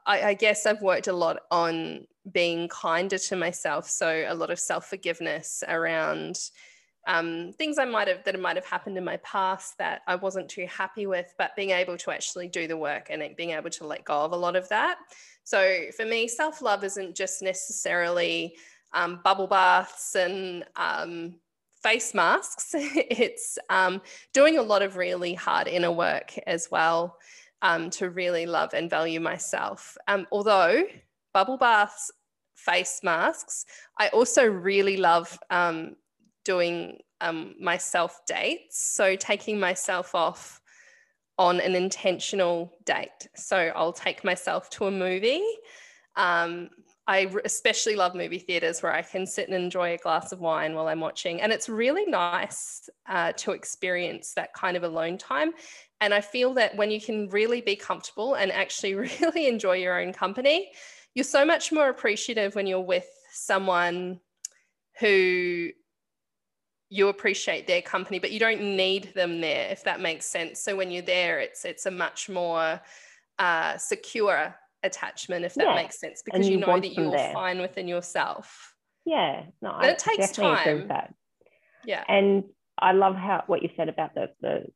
I, 0.06 0.22
I 0.22 0.34
guess 0.34 0.66
I've 0.66 0.82
worked 0.82 1.08
a 1.08 1.12
lot 1.12 1.40
on 1.50 2.06
being 2.32 2.68
kinder 2.68 3.18
to 3.18 3.36
myself. 3.36 3.88
So 3.88 4.24
a 4.26 4.34
lot 4.34 4.50
of 4.50 4.58
self 4.58 4.88
forgiveness 4.88 5.62
around 5.68 6.38
um, 7.06 7.52
things 7.52 7.78
I 7.78 7.84
might 7.84 8.08
have 8.08 8.24
that 8.24 8.38
might 8.40 8.56
have 8.56 8.64
happened 8.64 8.96
in 8.96 9.04
my 9.04 9.18
past 9.18 9.78
that 9.78 10.02
I 10.06 10.14
wasn't 10.14 10.48
too 10.48 10.66
happy 10.66 11.06
with, 11.06 11.34
but 11.38 11.54
being 11.56 11.70
able 11.70 11.98
to 11.98 12.10
actually 12.10 12.48
do 12.48 12.66
the 12.66 12.76
work 12.76 13.08
and 13.10 13.22
being 13.36 13.50
able 13.50 13.70
to 13.70 13.86
let 13.86 14.04
go 14.04 14.20
of 14.22 14.32
a 14.32 14.36
lot 14.36 14.56
of 14.56 14.68
that. 14.70 14.98
So 15.44 15.82
for 15.96 16.06
me, 16.06 16.26
self 16.28 16.62
love 16.62 16.84
isn't 16.84 17.14
just 17.14 17.42
necessarily 17.42 18.56
um, 18.94 19.20
bubble 19.22 19.46
baths 19.46 20.14
and 20.14 20.64
um, 20.76 21.34
face 21.82 22.14
masks. 22.14 22.70
it's 22.74 23.58
um, 23.68 24.00
doing 24.32 24.58
a 24.58 24.62
lot 24.62 24.82
of 24.82 24.96
really 24.96 25.34
hard 25.34 25.68
inner 25.68 25.92
work 25.92 26.38
as 26.46 26.68
well 26.70 27.18
um, 27.60 27.90
to 27.90 28.10
really 28.10 28.46
love 28.46 28.72
and 28.72 28.88
value 28.88 29.20
myself. 29.20 29.96
Um, 30.08 30.26
although 30.32 30.84
bubble 31.34 31.58
baths, 31.58 32.10
face 32.54 33.00
masks, 33.02 33.66
I 33.98 34.08
also 34.08 34.46
really 34.46 34.96
love 34.96 35.38
um, 35.50 35.96
doing 36.44 36.98
um, 37.20 37.54
my 37.60 37.76
self 37.76 38.20
dates. 38.26 38.86
So 38.86 39.16
taking 39.16 39.58
myself 39.58 40.14
off 40.14 40.60
on 41.38 41.60
an 41.60 41.74
intentional 41.74 42.72
date. 42.84 43.28
So 43.34 43.56
I'll 43.74 43.92
take 43.92 44.24
myself 44.24 44.70
to 44.70 44.86
a 44.86 44.90
movie. 44.90 45.42
Um, 46.16 46.70
I 47.06 47.30
especially 47.44 47.96
love 47.96 48.14
movie 48.14 48.38
theaters 48.38 48.82
where 48.82 48.92
I 48.92 49.02
can 49.02 49.26
sit 49.26 49.48
and 49.48 49.54
enjoy 49.54 49.92
a 49.92 49.98
glass 49.98 50.32
of 50.32 50.40
wine 50.40 50.74
while 50.74 50.88
I'm 50.88 51.00
watching. 51.00 51.40
And 51.42 51.52
it's 51.52 51.68
really 51.68 52.06
nice 52.06 52.88
uh, 53.06 53.32
to 53.32 53.52
experience 53.52 54.32
that 54.34 54.54
kind 54.54 54.76
of 54.76 54.84
alone 54.84 55.18
time. 55.18 55.52
And 56.00 56.14
I 56.14 56.22
feel 56.22 56.54
that 56.54 56.76
when 56.76 56.90
you 56.90 57.00
can 57.00 57.28
really 57.28 57.60
be 57.60 57.76
comfortable 57.76 58.34
and 58.34 58.50
actually 58.50 58.94
really 59.20 59.48
enjoy 59.48 59.76
your 59.76 60.00
own 60.00 60.12
company, 60.12 60.70
you're 61.14 61.24
so 61.24 61.44
much 61.44 61.72
more 61.72 61.88
appreciative 61.88 62.54
when 62.54 62.66
you're 62.66 62.80
with 62.80 63.08
someone 63.32 64.20
who 64.98 65.70
you 66.94 67.08
appreciate 67.08 67.66
their 67.66 67.82
company, 67.82 68.20
but 68.20 68.30
you 68.30 68.38
don't 68.38 68.60
need 68.60 69.12
them 69.14 69.40
there, 69.40 69.68
if 69.70 69.82
that 69.82 70.00
makes 70.00 70.26
sense. 70.26 70.60
So 70.60 70.76
when 70.76 70.92
you're 70.92 71.02
there, 71.02 71.40
it's 71.40 71.64
it's 71.64 71.86
a 71.86 71.90
much 71.90 72.28
more 72.28 72.80
uh, 73.40 73.76
secure 73.78 74.54
attachment, 74.84 75.44
if 75.44 75.54
that 75.54 75.66
yeah. 75.66 75.74
makes 75.74 75.98
sense, 75.98 76.22
because 76.22 76.46
you, 76.46 76.54
you 76.54 76.60
know 76.60 76.78
that 76.78 76.94
you're 76.94 77.10
there. 77.10 77.32
fine 77.32 77.60
within 77.60 77.88
yourself. 77.88 78.76
Yeah, 79.04 79.42
no, 79.60 79.76
but 79.80 79.90
it 79.90 79.98
takes 79.98 80.30
time. 80.30 80.88
Yeah, 81.84 82.04
and 82.08 82.44
I 82.78 82.92
love 82.92 83.16
how 83.16 83.42
what 83.48 83.64
you 83.64 83.70
said 83.76 83.88
about 83.88 84.14
the 84.14 84.30
the 84.40 84.66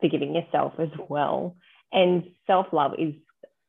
forgiving 0.00 0.34
yourself 0.34 0.72
as 0.78 0.88
well, 1.10 1.56
and 1.92 2.24
self 2.46 2.68
love 2.72 2.92
is 2.98 3.12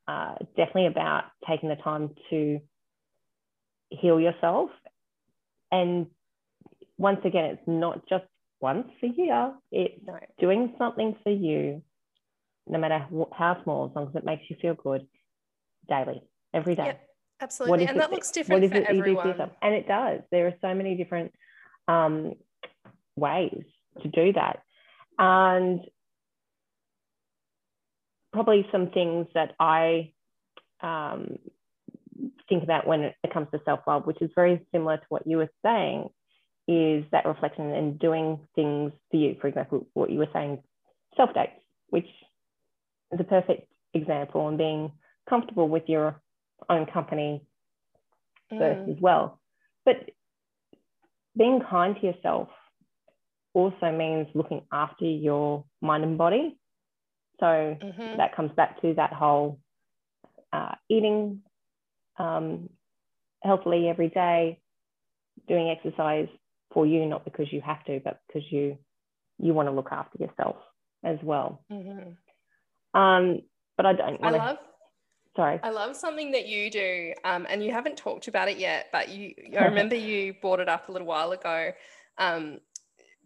uh, 0.07 0.35
definitely 0.55 0.87
about 0.87 1.25
taking 1.45 1.67
the 1.67 1.75
time 1.75 2.11
to 2.29 2.61
heal 3.89 4.17
yourself 4.17 4.69
and 5.71 6.07
once 6.97 7.19
again, 7.23 7.45
it's 7.45 7.67
not 7.67 8.07
just 8.07 8.25
once 8.59 8.87
a 9.03 9.07
year, 9.07 9.53
it's 9.71 10.01
no. 10.05 10.19
doing 10.39 10.73
something 10.77 11.15
for 11.23 11.31
you, 11.31 11.83
no 12.67 12.79
matter 12.79 13.05
how 13.31 13.61
small, 13.63 13.87
as 13.89 13.95
long 13.95 14.07
as 14.09 14.15
it 14.15 14.25
makes 14.25 14.43
you 14.49 14.55
feel 14.61 14.73
good 14.73 15.07
daily, 15.87 16.23
every 16.53 16.75
day. 16.75 16.85
Yep, 16.85 17.07
absolutely. 17.41 17.85
And 17.85 17.97
it, 17.97 17.99
that 17.99 18.11
looks 18.11 18.31
different 18.31 18.71
for 18.71 18.77
everyone. 18.77 19.51
And 19.61 19.75
it 19.75 19.87
does. 19.87 20.21
There 20.31 20.47
are 20.47 20.55
so 20.61 20.73
many 20.73 20.95
different 20.95 21.33
um, 21.87 22.33
ways 23.15 23.63
to 24.01 24.07
do 24.07 24.33
that. 24.33 24.61
And 25.19 25.81
probably 28.33 28.67
some 28.71 28.89
things 28.91 29.27
that 29.33 29.55
I 29.59 30.13
um, 30.81 31.37
think 32.49 32.63
about 32.63 32.87
when 32.87 33.01
it 33.01 33.15
comes 33.33 33.47
to 33.51 33.61
self 33.65 33.81
love, 33.87 34.05
which 34.05 34.21
is 34.21 34.31
very 34.35 34.65
similar 34.71 34.97
to 34.97 35.05
what 35.09 35.25
you 35.25 35.37
were 35.37 35.49
saying, 35.63 36.09
is 36.67 37.05
that 37.11 37.25
reflection 37.25 37.71
and 37.71 37.97
doing 37.97 38.39
things 38.55 38.91
for 39.09 39.17
you. 39.17 39.37
For 39.39 39.47
example, 39.47 39.87
what 39.93 40.09
you 40.09 40.19
were 40.19 40.27
saying, 40.33 40.61
self 41.15 41.33
dates, 41.33 41.53
which 41.89 42.07
is 43.11 43.19
a 43.19 43.23
perfect 43.23 43.71
example, 43.93 44.47
and 44.47 44.57
being 44.57 44.91
comfortable 45.29 45.69
with 45.69 45.83
your 45.87 46.21
own 46.69 46.85
company 46.85 47.41
mm. 48.51 48.57
first 48.57 48.89
as 48.89 49.01
well. 49.01 49.39
But 49.85 50.09
being 51.37 51.61
kind 51.69 51.95
to 51.95 52.07
yourself 52.07 52.49
also 53.53 53.91
means 53.91 54.27
looking 54.33 54.61
after 54.71 55.05
your 55.05 55.63
mind 55.81 56.03
and 56.03 56.17
body. 56.17 56.57
So 57.39 57.45
mm-hmm. 57.45 58.17
that 58.17 58.35
comes 58.35 58.51
back 58.55 58.81
to 58.81 58.93
that 58.95 59.13
whole 59.13 59.59
uh, 60.51 60.75
eating 60.89 61.41
um, 62.17 62.69
healthily 63.43 63.87
every 63.87 64.09
day, 64.09 64.59
doing 65.47 65.69
exercise 65.69 66.27
for 66.73 66.85
you, 66.85 67.05
not 67.05 67.25
because 67.25 67.51
you 67.51 67.61
have 67.61 67.83
to, 67.85 67.99
but 68.03 68.19
because 68.27 68.43
you 68.51 68.77
you 69.39 69.53
want 69.53 69.67
to 69.67 69.71
look 69.71 69.89
after 69.91 70.17
yourself 70.17 70.55
as 71.03 71.17
well. 71.23 71.61
Mm-hmm. 71.71 72.99
Um, 72.99 73.41
but 73.75 73.85
I 73.85 73.93
don't. 73.93 74.21
want 74.21 74.35
I 74.35 74.37
love. 74.37 74.57
Sorry. 75.35 75.59
I 75.61 75.69
love 75.69 75.95
something 75.95 76.31
that 76.31 76.47
you 76.47 76.71
do, 76.71 77.13
um, 77.23 77.45
and 77.49 77.63
you 77.63 77.71
haven't 77.71 77.95
talked 77.95 78.27
about 78.27 78.49
it 78.49 78.57
yet, 78.57 78.87
but 78.91 79.09
you. 79.09 79.33
I 79.57 79.65
remember 79.65 79.95
you 80.09 80.33
brought 80.41 80.59
it 80.59 80.69
up 80.69 80.89
a 80.89 80.91
little 80.91 81.07
while 81.07 81.31
ago, 81.31 81.71
um, 82.17 82.59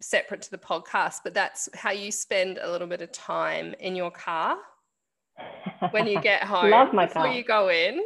separate 0.00 0.42
to 0.42 0.50
the 0.50 0.58
podcast. 0.58 1.20
But 1.24 1.34
that's 1.34 1.68
how 1.74 1.90
you 1.90 2.12
spend 2.12 2.58
a 2.58 2.70
little 2.70 2.88
bit 2.88 3.00
of 3.00 3.12
time 3.12 3.74
in 3.80 3.96
your 3.96 4.10
car 4.10 4.56
when 5.90 6.06
you 6.06 6.20
get 6.20 6.42
home. 6.44 6.70
love 6.70 6.92
my 6.92 7.06
before 7.06 7.22
car. 7.24 7.32
you 7.32 7.44
go 7.44 7.70
in. 7.70 8.00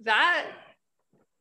That 0.00 0.46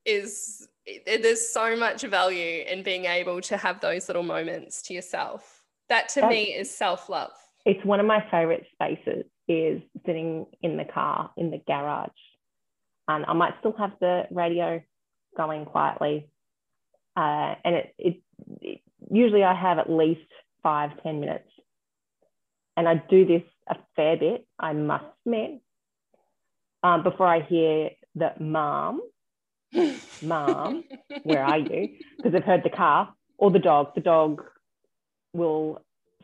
is 0.06 0.68
there's 1.06 1.50
so 1.50 1.76
much 1.76 2.04
value 2.04 2.64
in 2.68 2.84
being 2.84 3.06
able 3.06 3.42
to 3.42 3.58
have 3.58 3.80
those 3.82 4.08
little 4.08 4.24
moments 4.24 4.82
to 4.84 4.94
yourself. 4.94 5.64
That 5.90 6.10
to 6.10 6.22
That's, 6.22 6.32
me 6.32 6.44
is 6.54 6.70
self 6.70 7.10
love. 7.10 7.32
It's 7.66 7.84
one 7.86 8.00
of 8.00 8.06
my 8.06 8.26
favorite 8.30 8.66
spaces 8.74 9.26
is 9.48 9.82
sitting 10.06 10.46
in 10.62 10.78
the 10.78 10.86
car 10.86 11.32
in 11.38 11.52
the 11.52 11.62
garage. 11.68 12.10
And 13.08 13.26
I 13.28 13.34
might 13.34 13.54
still 13.60 13.76
have 13.78 13.92
the 14.00 14.24
radio 14.32 14.82
going 15.38 15.66
quietly. 15.66 16.28
Uh, 17.16 17.56
and 17.64 17.76
it, 17.76 17.96
it, 17.98 18.22
it 18.62 18.82
usually 19.12 19.44
I 19.44 19.54
have 19.54 19.78
at 19.78 19.90
least 19.90 20.28
five 20.64 20.92
ten 21.04 21.20
minutes. 21.20 21.50
And 22.78 22.90
I 22.90 22.96
do 23.10 23.26
this 23.26 23.44
a 23.70 23.76
fair 23.96 24.18
bit, 24.18 24.46
I 24.60 24.74
must 24.74 25.06
admit, 25.26 25.62
um, 26.84 27.04
before 27.04 27.26
I 27.26 27.42
hear 27.42 27.92
that 28.16 28.42
mom 28.42 29.02
Mom, 30.22 30.84
where 31.24 31.44
are 31.44 31.60
you? 31.60 31.90
Because 32.18 32.34
they've 32.34 32.44
heard 32.44 32.64
the 32.64 32.76
car 32.76 33.14
or 33.38 33.52
the 33.52 33.60
dog. 33.60 33.94
The 33.94 34.02
dog 34.02 34.42
will 35.34 35.80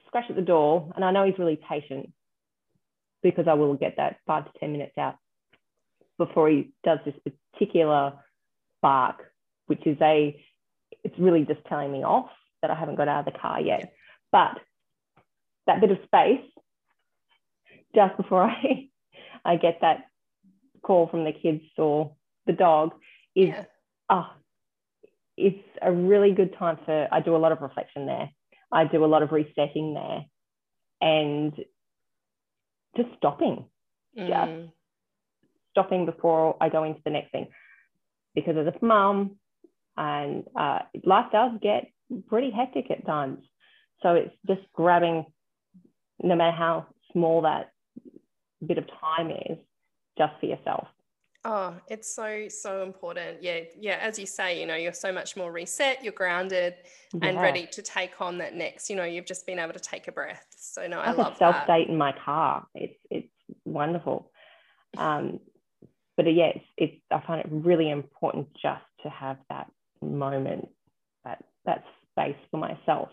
scratch 0.08 0.26
at 0.30 0.36
the 0.36 0.42
door, 0.42 0.92
and 0.96 1.06
I 1.06 1.12
know 1.12 1.26
he's 1.26 1.38
really 1.38 1.60
patient 1.70 2.12
because 3.22 3.46
I 3.48 3.54
will 3.54 3.76
get 3.76 3.98
that 3.98 4.18
five 4.26 4.46
to 4.46 4.60
10 4.60 4.72
minutes 4.72 4.98
out 4.98 5.16
before 6.18 6.50
he 6.50 6.72
does 6.84 7.00
this 7.06 7.14
particular 7.54 8.14
bark, 8.82 9.32
which 9.68 9.86
is 9.86 9.98
a, 10.02 10.36
it's 11.04 11.18
really 11.20 11.46
just 11.46 11.64
telling 11.68 11.92
me 11.92 12.04
off 12.04 12.30
that 12.62 12.72
I 12.72 12.76
haven't 12.76 12.96
got 12.96 13.08
out 13.08 13.28
of 13.28 13.34
the 13.34 13.40
car 13.40 13.62
yet. 13.62 13.94
But 14.32 14.60
that 15.68 15.82
bit 15.82 15.92
of 15.92 15.98
space 16.06 16.42
just 17.94 18.18
before 18.18 18.44
I, 18.50 18.90
I 19.46 19.56
get 19.56 19.80
that 19.82 20.06
call 20.82 21.08
from 21.08 21.24
the 21.24 21.34
kids 21.34 21.64
or 21.78 22.16
the 22.48 22.54
dog 22.54 22.94
is 23.36 23.50
yeah. 23.50 23.64
oh, 24.10 24.30
it's 25.38 25.68
a 25.82 25.92
really 25.92 26.34
good 26.34 26.56
time 26.58 26.78
for 26.86 27.08
I 27.12 27.20
do 27.22 27.36
a 27.36 27.38
lot 27.38 27.52
of 27.52 27.62
reflection 27.62 28.06
there. 28.06 28.30
I 28.72 28.86
do 28.86 29.04
a 29.04 29.08
lot 29.08 29.24
of 29.24 29.32
resetting 29.32 29.94
there 29.94 30.26
and 31.02 31.54
just 32.96 33.10
stopping. 33.18 33.66
Mm. 34.18 34.28
Just 34.28 34.74
stopping 35.72 36.06
before 36.06 36.58
I 36.62 36.70
go 36.70 36.84
into 36.84 37.02
the 37.04 37.12
next 37.12 37.32
thing. 37.32 37.48
Because 38.36 38.56
as 38.58 38.68
a 38.68 38.86
mum 38.86 39.38
and 39.98 40.44
uh, 40.56 40.80
life 41.04 41.28
does 41.32 41.52
get 41.62 41.92
pretty 42.28 42.52
hectic 42.52 42.92
at 42.92 43.06
times. 43.06 43.40
So 44.02 44.16
it's 44.16 44.36
just 44.48 44.62
grabbing, 44.74 45.26
no 46.22 46.36
matter 46.36 46.56
how 46.56 46.88
small 47.12 47.42
that 47.42 47.72
bit 48.66 48.78
of 48.78 48.86
time 49.00 49.32
is, 49.32 49.58
just 50.18 50.34
for 50.40 50.46
yourself. 50.46 50.88
Oh, 51.44 51.76
it's 51.88 52.14
so, 52.14 52.48
so 52.50 52.84
important. 52.84 53.42
Yeah. 53.42 53.62
Yeah. 53.80 53.98
As 54.00 54.20
you 54.20 54.28
say, 54.28 54.60
you 54.60 54.68
know, 54.68 54.76
you're 54.76 54.94
so 54.94 55.12
much 55.12 55.36
more 55.36 55.52
reset, 55.52 56.04
you're 56.04 56.14
grounded 56.14 56.76
yeah. 57.14 57.30
and 57.30 57.42
ready 57.42 57.68
to 57.72 57.82
take 57.82 58.22
on 58.22 58.38
that 58.38 58.56
next, 58.56 58.90
you 58.90 58.96
know, 58.96 59.04
you've 59.04 59.26
just 59.26 59.48
been 59.48 59.58
able 59.58 59.74
to 59.74 59.80
take 59.80 60.08
a 60.08 60.12
breath. 60.12 60.46
So 60.56 60.86
no, 60.86 61.00
I, 61.00 61.08
I 61.08 61.12
love 61.14 61.38
self 61.38 61.56
date 61.66 61.88
in 61.88 61.98
my 61.98 62.14
car. 62.24 62.68
It's, 62.76 63.00
it's 63.10 63.28
wonderful. 63.66 64.32
Um, 64.98 65.40
but 66.16 66.28
uh, 66.28 66.30
yeah, 66.30 66.52
it's, 66.56 66.66
it's, 66.78 67.02
I 67.10 67.22
find 67.26 67.40
it 67.40 67.48
really 67.50 67.90
important 67.90 68.50
just 68.54 68.84
to 69.04 69.10
have 69.10 69.38
that 69.50 69.72
moment, 70.02 70.70
that, 71.26 71.44
that 71.66 71.84
space 72.12 72.36
for 72.52 72.58
myself. 72.58 73.10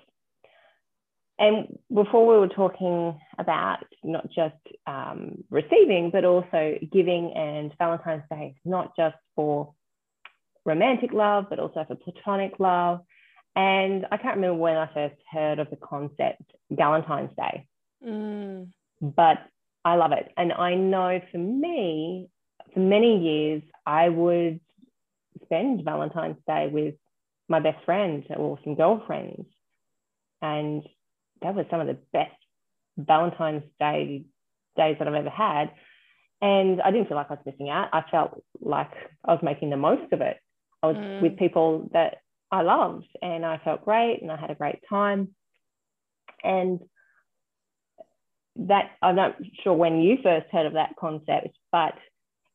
And 1.39 1.79
before 1.93 2.27
we 2.27 2.39
were 2.39 2.49
talking 2.49 3.19
about 3.39 3.85
not 4.03 4.29
just 4.31 4.57
um, 4.87 5.45
receiving, 5.51 6.11
but 6.11 6.25
also 6.25 6.79
giving, 6.91 7.33
and 7.35 7.73
Valentine's 7.79 8.25
Day 8.29 8.55
is 8.57 8.61
not 8.65 8.97
just 8.97 9.17
for 9.37 9.73
romantic 10.65 11.13
love, 11.13 11.47
but 11.49 11.61
also 11.61 11.85
for 11.87 11.95
platonic 11.95 12.59
love. 12.59 13.01
And 13.55 14.07
I 14.11 14.17
can't 14.17 14.37
remember 14.37 14.57
when 14.57 14.77
I 14.77 14.93
first 14.93 15.17
heard 15.31 15.59
of 15.61 15.71
the 15.71 15.77
concept 15.77 16.43
Galentine's 16.75 17.35
Day, 17.37 17.67
mm. 18.05 18.69
but 19.01 19.39
I 19.85 19.95
love 19.95 20.13
it. 20.13 20.33
And 20.37 20.53
I 20.53 20.75
know 20.75 21.21
for 21.31 21.39
me, 21.39 22.29
for 22.75 22.81
many 22.81 23.19
years, 23.19 23.63
I 23.87 24.09
would 24.09 24.61
spend 25.45 25.85
Valentine's 25.85 26.37
Day 26.47 26.69
with 26.71 26.95
my 27.49 27.61
best 27.61 27.85
friend 27.85 28.25
or 28.37 28.59
some 28.65 28.75
girlfriends. 28.75 29.47
And 30.43 30.85
that 31.43 31.55
was 31.55 31.67
some 31.71 31.81
of 31.81 31.87
the 31.87 31.99
best 32.13 32.33
Valentine's 32.97 33.63
Day 33.79 34.25
days 34.77 34.97
that 34.99 35.09
I've 35.09 35.15
ever 35.15 35.31
had. 35.31 35.71
And 36.41 36.81
I 36.81 36.91
didn't 36.91 37.09
feel 37.09 37.17
like 37.17 37.31
I 37.31 37.35
was 37.35 37.47
missing 37.47 37.69
out. 37.69 37.89
I 37.93 38.05
felt 38.11 38.43
like 38.61 38.91
I 39.25 39.33
was 39.33 39.43
making 39.43 39.71
the 39.71 39.77
most 39.77 40.13
of 40.13 40.21
it. 40.21 40.37
I 40.83 40.87
was 40.87 40.97
mm. 40.97 41.21
with 41.21 41.37
people 41.37 41.91
that 41.93 42.19
I 42.51 42.63
loved 42.63 43.09
and 43.21 43.45
I 43.45 43.59
felt 43.59 43.85
great 43.85 44.21
and 44.23 44.31
I 44.31 44.37
had 44.37 44.51
a 44.51 44.55
great 44.55 44.79
time. 44.89 45.35
And 46.45 46.81
that 48.57 48.91
I'm 49.03 49.17
not 49.17 49.37
sure 49.63 49.75
when 49.75 50.01
you 50.01 50.19
first 50.23 50.47
heard 50.51 50.67
of 50.67 50.75
that 50.75 50.95
concept, 50.99 51.57
but 51.73 51.95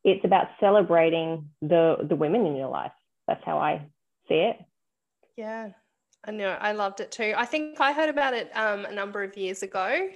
it's 0.03 0.23
about 0.25 0.47
celebrating 0.59 1.49
the 1.61 1.97
the 2.07 2.15
women 2.15 2.45
in 2.45 2.55
your 2.55 2.69
life. 2.69 2.91
That's 3.27 3.43
how 3.45 3.57
I 3.57 3.85
see 4.27 4.35
it. 4.35 4.57
Yeah, 5.37 5.69
I 6.25 6.31
know. 6.31 6.57
I 6.59 6.71
loved 6.71 6.99
it 7.01 7.11
too. 7.11 7.33
I 7.35 7.45
think 7.45 7.81
I 7.81 7.91
heard 7.91 8.09
about 8.09 8.33
it 8.33 8.49
um, 8.55 8.85
a 8.85 8.91
number 8.91 9.23
of 9.23 9.35
years 9.35 9.61
ago 9.61 10.09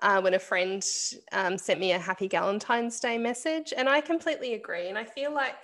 uh, 0.00 0.20
when 0.20 0.34
a 0.34 0.38
friend 0.38 0.84
um, 1.32 1.56
sent 1.56 1.80
me 1.80 1.92
a 1.92 1.98
happy 1.98 2.28
Galentine's 2.28 3.00
Day 3.00 3.16
message. 3.16 3.72
And 3.76 3.88
I 3.88 4.00
completely 4.02 4.54
agree. 4.54 4.88
And 4.88 4.98
I 4.98 5.04
feel 5.04 5.32
like 5.32 5.56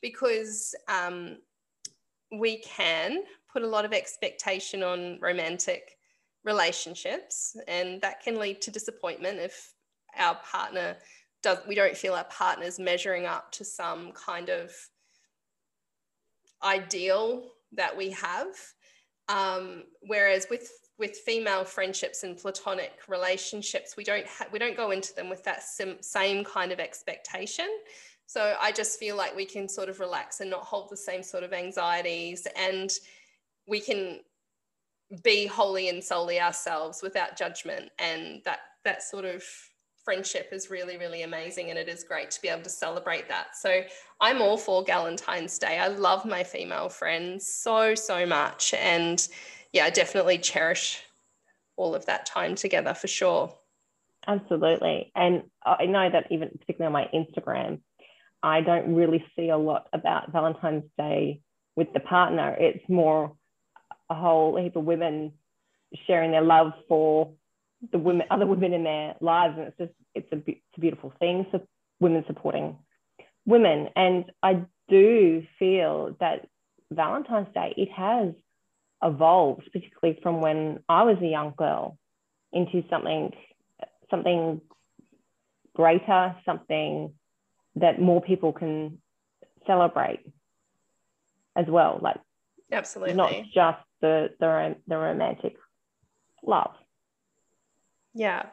because 0.00 0.74
um, 0.88 1.38
we 2.30 2.58
can 2.58 3.22
put 3.52 3.62
a 3.62 3.66
lot 3.66 3.84
of 3.84 3.92
expectation 3.92 4.82
on 4.82 5.18
romantic 5.20 5.96
relationships, 6.44 7.56
and 7.68 8.00
that 8.00 8.20
can 8.22 8.38
lead 8.38 8.60
to 8.62 8.70
disappointment 8.70 9.38
if 9.38 9.74
our 10.18 10.36
partner 10.36 10.96
does, 11.42 11.58
we 11.68 11.74
don't 11.74 11.96
feel 11.96 12.14
our 12.14 12.24
partner's 12.24 12.78
measuring 12.78 13.26
up 13.26 13.52
to 13.52 13.64
some 13.64 14.12
kind 14.12 14.48
of 14.48 14.72
ideal 16.62 17.50
that 17.72 17.96
we 17.96 18.10
have. 18.10 18.48
Um, 19.32 19.84
whereas 20.02 20.46
with 20.50 20.70
with 20.98 21.16
female 21.16 21.64
friendships 21.64 22.22
and 22.22 22.36
platonic 22.36 22.92
relationships, 23.08 23.96
we 23.96 24.04
don't 24.04 24.26
ha- 24.26 24.46
we 24.52 24.58
don't 24.58 24.76
go 24.76 24.90
into 24.90 25.14
them 25.14 25.30
with 25.30 25.42
that 25.44 25.62
sim- 25.62 26.02
same 26.02 26.44
kind 26.44 26.70
of 26.70 26.78
expectation. 26.78 27.68
So 28.26 28.56
I 28.60 28.72
just 28.72 28.98
feel 28.98 29.16
like 29.16 29.34
we 29.34 29.46
can 29.46 29.68
sort 29.68 29.88
of 29.88 30.00
relax 30.00 30.40
and 30.40 30.50
not 30.50 30.64
hold 30.64 30.90
the 30.90 30.96
same 30.96 31.22
sort 31.22 31.44
of 31.44 31.52
anxieties, 31.52 32.46
and 32.56 32.90
we 33.66 33.80
can 33.80 34.20
be 35.22 35.46
wholly 35.46 35.88
and 35.88 36.04
solely 36.04 36.38
ourselves 36.40 37.02
without 37.02 37.36
judgment, 37.36 37.90
and 37.98 38.42
that 38.44 38.60
that 38.84 39.02
sort 39.02 39.24
of 39.24 39.42
friendship 40.04 40.48
is 40.52 40.70
really, 40.70 40.96
really 40.96 41.22
amazing. 41.22 41.70
And 41.70 41.78
it 41.78 41.88
is 41.88 42.04
great 42.04 42.30
to 42.32 42.42
be 42.42 42.48
able 42.48 42.62
to 42.62 42.70
celebrate 42.70 43.28
that. 43.28 43.56
So 43.56 43.82
I'm 44.20 44.42
all 44.42 44.58
for 44.58 44.84
Galentine's 44.84 45.58
Day. 45.58 45.78
I 45.78 45.88
love 45.88 46.24
my 46.24 46.42
female 46.44 46.88
friends 46.88 47.46
so, 47.46 47.94
so 47.94 48.26
much. 48.26 48.74
And 48.74 49.26
yeah, 49.72 49.84
I 49.84 49.90
definitely 49.90 50.38
cherish 50.38 51.02
all 51.76 51.94
of 51.94 52.06
that 52.06 52.26
time 52.26 52.54
together 52.54 52.94
for 52.94 53.08
sure. 53.08 53.54
Absolutely. 54.26 55.10
And 55.16 55.42
I 55.64 55.86
know 55.86 56.08
that 56.10 56.26
even 56.30 56.50
particularly 56.50 56.86
on 56.86 56.92
my 56.92 57.08
Instagram, 57.12 57.80
I 58.42 58.60
don't 58.60 58.94
really 58.94 59.24
see 59.36 59.48
a 59.48 59.56
lot 59.56 59.88
about 59.92 60.32
Valentine's 60.32 60.84
Day 60.98 61.40
with 61.76 61.92
the 61.92 62.00
partner. 62.00 62.56
It's 62.58 62.88
more 62.88 63.32
a 64.10 64.14
whole 64.14 64.56
heap 64.56 64.76
of 64.76 64.84
women 64.84 65.32
sharing 66.06 66.32
their 66.32 66.42
love 66.42 66.72
for 66.88 67.32
the 67.90 67.98
women, 67.98 68.26
other 68.30 68.46
women 68.46 68.72
in 68.72 68.84
their 68.84 69.14
lives, 69.20 69.54
and 69.58 69.68
it's 69.68 69.78
just 69.78 69.92
it's 70.14 70.32
a, 70.32 70.36
it's 70.50 70.76
a 70.76 70.80
beautiful 70.80 71.12
thing. 71.18 71.46
So 71.50 71.66
women 72.00 72.24
supporting 72.26 72.76
women, 73.44 73.88
and 73.96 74.24
I 74.42 74.64
do 74.88 75.42
feel 75.58 76.16
that 76.20 76.46
Valentine's 76.90 77.52
Day 77.54 77.74
it 77.76 77.90
has 77.92 78.34
evolved, 79.02 79.68
particularly 79.72 80.20
from 80.22 80.40
when 80.40 80.80
I 80.88 81.02
was 81.02 81.16
a 81.20 81.26
young 81.26 81.54
girl, 81.56 81.98
into 82.52 82.82
something 82.88 83.32
something 84.10 84.60
greater, 85.74 86.36
something 86.44 87.14
that 87.76 88.00
more 88.00 88.20
people 88.20 88.52
can 88.52 88.98
celebrate 89.66 90.20
as 91.56 91.66
well. 91.66 91.98
Like 92.00 92.20
absolutely 92.70 93.14
not 93.14 93.32
just 93.54 93.78
the 94.00 94.30
the, 94.38 94.76
the 94.86 94.96
romantic 94.96 95.56
love. 96.44 96.74
Yeah, 98.14 98.46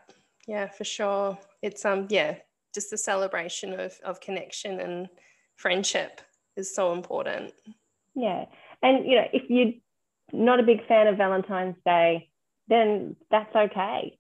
yeah, 0.47 0.67
for 0.67 0.83
sure. 0.83 1.37
It's 1.61 1.85
um 1.85 2.07
yeah, 2.09 2.35
just 2.73 2.89
the 2.89 2.97
celebration 2.97 3.79
of 3.79 3.93
of 4.03 4.21
connection 4.21 4.79
and 4.79 5.09
friendship 5.55 6.21
is 6.55 6.73
so 6.73 6.93
important. 6.93 7.53
Yeah. 8.15 8.45
And 8.81 9.05
you 9.05 9.15
know, 9.15 9.27
if 9.33 9.43
you're 9.49 9.73
not 10.33 10.59
a 10.59 10.63
big 10.63 10.85
fan 10.87 11.07
of 11.07 11.17
Valentine's 11.17 11.75
Day, 11.85 12.29
then 12.67 13.15
that's 13.31 13.53
okay. 13.55 14.17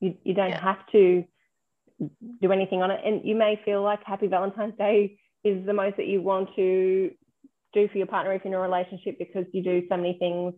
You 0.00 0.16
you 0.24 0.34
don't 0.34 0.50
yeah. 0.50 0.62
have 0.62 0.86
to 0.92 1.24
do 2.42 2.52
anything 2.52 2.82
on 2.82 2.90
it. 2.90 3.00
And 3.04 3.24
you 3.24 3.34
may 3.34 3.60
feel 3.64 3.82
like 3.82 4.00
Happy 4.04 4.26
Valentine's 4.26 4.76
Day 4.76 5.18
is 5.44 5.64
the 5.64 5.72
most 5.72 5.96
that 5.96 6.06
you 6.06 6.22
want 6.22 6.50
to 6.56 7.10
do 7.72 7.88
for 7.88 7.98
your 7.98 8.06
partner 8.06 8.32
if 8.32 8.44
you're 8.44 8.52
in 8.52 8.58
a 8.58 8.62
relationship 8.62 9.18
because 9.18 9.44
you 9.52 9.62
do 9.62 9.82
so 9.88 9.96
many 9.96 10.16
things 10.18 10.54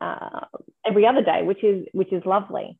uh, 0.00 0.46
every 0.86 1.06
other 1.06 1.22
day, 1.22 1.42
which 1.42 1.62
is 1.62 1.86
which 1.92 2.12
is 2.12 2.22
lovely. 2.24 2.78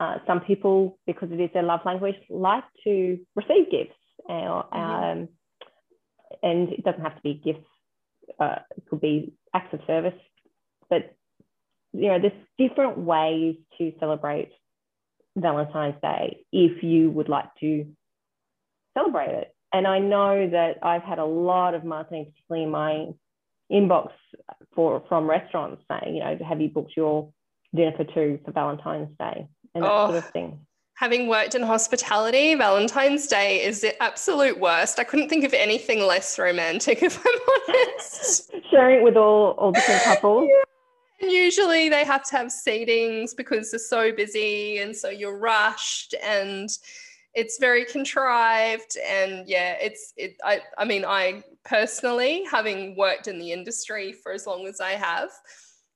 Uh, 0.00 0.16
some 0.26 0.40
people, 0.40 0.98
because 1.06 1.30
it 1.30 1.38
is 1.38 1.50
their 1.52 1.62
love 1.62 1.80
language, 1.84 2.14
like 2.30 2.64
to 2.84 3.18
receive 3.36 3.70
gifts, 3.70 3.94
uh, 4.26 4.32
mm-hmm. 4.32 4.78
um, 4.78 5.28
and 6.42 6.70
it 6.70 6.82
doesn't 6.82 7.02
have 7.02 7.14
to 7.14 7.22
be 7.22 7.34
gifts. 7.34 7.66
Uh, 8.38 8.60
it 8.74 8.82
could 8.88 9.02
be 9.02 9.34
acts 9.54 9.74
of 9.74 9.80
service, 9.86 10.18
but 10.88 11.14
you 11.92 12.08
know, 12.08 12.18
there's 12.18 12.32
different 12.56 12.96
ways 12.96 13.56
to 13.76 13.92
celebrate 14.00 14.52
Valentine's 15.36 16.00
Day 16.00 16.46
if 16.50 16.82
you 16.82 17.10
would 17.10 17.28
like 17.28 17.54
to 17.60 17.86
celebrate 18.96 19.34
it. 19.34 19.54
And 19.72 19.86
I 19.86 19.98
know 19.98 20.48
that 20.50 20.78
I've 20.82 21.02
had 21.02 21.18
a 21.18 21.24
lot 21.26 21.74
of 21.74 21.84
marketing, 21.84 22.32
particularly 22.32 22.64
in 22.64 22.70
my 22.70 23.06
inbox 23.70 24.12
for 24.74 25.02
from 25.08 25.28
restaurants 25.28 25.82
saying, 25.90 26.16
you 26.16 26.22
know, 26.22 26.38
have 26.48 26.60
you 26.60 26.68
booked 26.70 26.96
your 26.96 27.32
dinner 27.74 27.92
for 27.96 28.04
two 28.04 28.38
for 28.44 28.52
Valentine's 28.52 29.16
Day? 29.18 29.46
And 29.74 29.84
that 29.84 29.90
oh, 29.90 30.06
sort 30.06 30.18
of 30.18 30.24
oh, 30.24 30.30
thing. 30.30 30.58
Having 30.94 31.28
worked 31.28 31.54
in 31.54 31.62
hospitality, 31.62 32.54
Valentine's 32.54 33.26
Day 33.26 33.64
is 33.64 33.80
the 33.80 34.00
absolute 34.02 34.60
worst. 34.60 34.98
I 34.98 35.04
couldn't 35.04 35.30
think 35.30 35.44
of 35.44 35.54
anything 35.54 36.00
less 36.00 36.38
romantic, 36.38 37.02
if 37.02 37.18
I'm 37.18 37.74
honest. 37.74 38.50
Sharing 38.70 39.00
it 39.00 39.02
with 39.02 39.16
all, 39.16 39.52
all 39.52 39.72
different 39.72 40.02
couples. 40.02 40.48
Yeah. 40.50 41.26
And 41.26 41.32
usually 41.32 41.88
they 41.88 42.04
have 42.04 42.22
to 42.24 42.36
have 42.36 42.48
seatings 42.48 43.36
because 43.36 43.70
they're 43.70 43.78
so 43.78 44.12
busy 44.12 44.78
and 44.78 44.94
so 44.94 45.08
you're 45.08 45.38
rushed 45.38 46.14
and 46.22 46.68
it's 47.34 47.58
very 47.58 47.84
contrived 47.84 48.96
and 49.06 49.46
yeah 49.46 49.76
it's 49.80 50.12
it 50.16 50.36
I, 50.44 50.60
I 50.76 50.84
mean 50.84 51.04
i 51.04 51.44
personally 51.64 52.44
having 52.50 52.96
worked 52.96 53.28
in 53.28 53.38
the 53.38 53.52
industry 53.52 54.12
for 54.12 54.32
as 54.32 54.46
long 54.46 54.66
as 54.66 54.80
i 54.80 54.92
have 54.92 55.30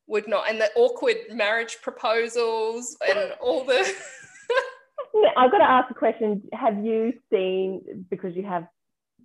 would 0.07 0.29
not 0.29 0.49
and 0.51 0.61
the 0.61 0.71
awkward 0.77 1.17
marriage 1.31 1.79
proposals 1.83 2.97
and 3.09 3.33
all 3.41 3.65
the 3.65 3.93
I've 5.37 5.51
got 5.51 5.59
to 5.59 5.71
ask 5.71 5.91
a 5.91 5.95
question. 5.95 6.43
Have 6.53 6.85
you 6.85 7.13
seen, 7.33 8.07
because 8.11 8.35
you 8.35 8.43
have 8.43 8.67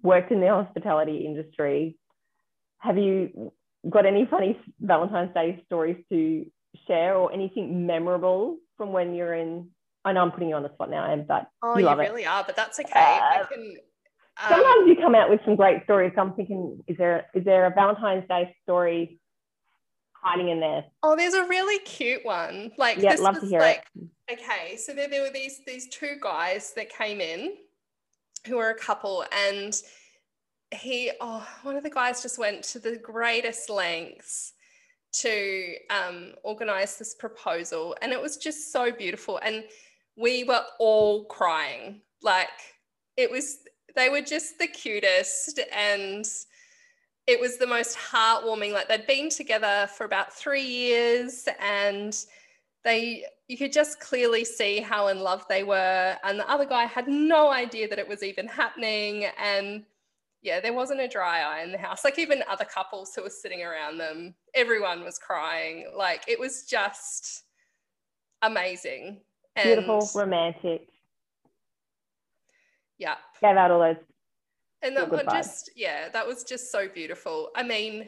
worked 0.04 0.32
in 0.32 0.39
the 0.39 0.48
hospitality 0.48 1.26
industry, 1.26 1.98
have 2.78 2.98
you 2.98 3.52
got 3.89 4.06
any 4.06 4.28
funny 4.30 4.60
Valentine's 4.80 5.34
Day 5.34 5.62
stories 5.65 5.98
to 6.12 6.46
share 6.88 7.15
or 7.15 7.34
anything 7.34 7.88
memorable 7.88 8.58
from 8.78 8.92
when 8.92 9.15
you're 9.15 9.34
in? 9.34 9.70
I 10.06 10.13
know 10.13 10.22
I'm 10.22 10.32
putting 10.32 10.50
you 10.50 10.56
on 10.56 10.63
the 10.63 10.74
spot 10.74 10.89
now, 10.89 11.15
but 11.28 11.48
oh, 11.62 11.78
you, 11.78 11.89
you 11.89 11.96
really 11.98 12.24
it. 12.24 12.28
are, 12.28 12.44
but 12.44 12.56
that's 12.56 12.80
okay. 12.80 12.92
Uh, 12.96 13.42
I 13.42 13.44
can 13.52 13.78
Um, 14.42 14.50
Sometimes 14.50 14.88
you 14.88 14.96
come 14.96 15.15
out 15.15 15.30
with 15.30 15.42
some 15.44 15.56
great 15.56 15.84
stories. 15.84 16.13
I'm 16.18 16.34
thinking, 16.34 16.82
is 16.88 16.98
there 16.98 17.26
is 17.34 17.44
there 17.44 17.65
a 17.65 17.72
Valentine's 17.72 18.28
Day 18.30 18.56
story 18.63 19.18
hiding 20.21 20.49
in 20.49 20.60
there? 20.60 20.86
Oh, 21.03 21.15
there's 21.15 21.34
a 21.34 21.47
really 21.47 21.79
cute 21.79 22.25
one. 22.25 22.71
Like, 22.77 22.97
yeah, 22.97 23.15
love 23.15 23.39
to 23.39 23.45
hear 23.45 23.60
like, 23.60 23.86
it. 23.95 24.39
Okay, 24.39 24.75
so 24.77 24.93
there, 24.93 25.08
there 25.08 25.23
were 25.23 25.32
these 25.34 25.62
these 25.65 25.89
two 25.89 26.17
guys 26.21 26.73
that 26.75 26.89
came 26.89 27.19
in, 27.19 27.53
who 28.45 28.58
were 28.58 28.69
a 28.69 28.77
couple, 28.77 29.25
and 29.36 29.75
he, 30.71 31.12
oh, 31.19 31.47
one 31.63 31.75
of 31.75 31.84
the 31.84 31.89
guys 31.89 32.21
just 32.21 32.38
went 32.38 32.63
to 32.63 32.79
the 32.79 32.97
greatest 32.97 33.69
lengths 33.69 34.53
to 35.12 35.73
um, 35.89 36.34
organize 36.43 36.97
this 36.97 37.15
proposal, 37.15 37.95
and 38.01 38.12
it 38.12 38.21
was 38.21 38.38
just 38.38 38.71
so 38.71 38.91
beautiful, 38.91 39.39
and 39.43 39.63
we 40.15 40.43
were 40.43 40.63
all 40.79 41.25
crying. 41.25 42.01
Like, 42.21 42.49
it 43.17 43.32
was, 43.32 43.60
they 43.95 44.10
were 44.10 44.21
just 44.21 44.60
the 44.60 44.67
cutest, 44.67 45.60
and 45.75 46.25
it 47.30 47.39
was 47.39 47.58
the 47.58 47.68
most 47.68 47.96
heartwarming. 47.96 48.74
Like 48.74 48.88
they'd 48.88 49.06
been 49.06 49.30
together 49.30 49.88
for 49.96 50.04
about 50.04 50.34
three 50.34 50.65
years 50.65 51.48
and 51.62 52.18
they 52.84 53.24
you 53.48 53.58
could 53.58 53.72
just 53.72 54.00
clearly 54.00 54.44
see 54.44 54.80
how 54.80 55.08
in 55.10 55.20
love 55.20 55.46
they 55.48 55.63
were. 55.63 56.18
And 56.24 56.39
the 56.39 56.50
other 56.50 56.65
guy 56.65 56.86
had 56.86 57.08
no 57.08 57.52
idea 57.52 57.88
that 57.88 58.00
it 58.00 58.08
was 58.08 58.24
even 58.24 58.48
happening. 58.48 59.28
And 59.42 59.84
yeah, 60.42 60.60
there 60.60 60.74
wasn't 60.74 61.02
a 61.02 61.08
dry 61.08 61.42
eye 61.42 61.63
in 61.63 61.72
the 61.72 61.78
house. 61.78 62.04
Like 62.04 62.18
even 62.18 62.44
other 62.50 62.65
couples 62.65 63.13
who 63.15 63.24
were 63.24 63.30
sitting 63.30 63.63
around 63.63 64.00
them, 64.00 64.34
everyone 64.56 65.04
was 65.04 65.20
crying. 65.20 65.88
Like 65.96 66.24
it 66.28 66.39
was 66.39 66.63
just 66.63 67.44
amazing. 68.42 69.22
And 69.56 69.65
Beautiful, 69.65 70.10
romantic. 70.15 70.88
Yeah. 72.98 73.15
Gave 73.42 73.56
out 73.56 73.72
all 73.72 73.80
those 73.80 73.98
and 74.82 74.96
that 74.96 75.12
one 75.12 75.26
just, 75.30 75.72
yeah, 75.76 76.10
that 76.10 76.26
was 76.28 76.44
just 76.44 76.72
so 76.72 76.88
beautiful. 76.88 77.50
I 77.56 77.63
mean, 77.63 78.08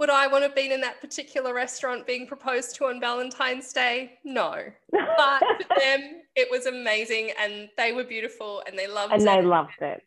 would 0.00 0.10
I 0.10 0.26
want 0.28 0.42
to 0.42 0.48
have 0.48 0.56
been 0.56 0.72
in 0.72 0.80
that 0.80 1.00
particular 1.00 1.52
restaurant 1.52 2.06
being 2.06 2.26
proposed 2.26 2.74
to 2.76 2.86
on 2.86 3.00
Valentine's 3.00 3.72
Day? 3.72 4.18
No. 4.24 4.54
But 4.92 5.40
for 5.40 5.78
them, 5.78 6.22
it 6.34 6.50
was 6.50 6.66
amazing 6.66 7.32
and 7.38 7.68
they 7.76 7.92
were 7.92 8.04
beautiful 8.04 8.62
and 8.66 8.78
they 8.78 8.86
loved 8.86 9.12
and 9.12 9.22
it. 9.22 9.28
And 9.28 9.38
they 9.44 9.46
loved 9.46 9.80
it. 9.80 10.02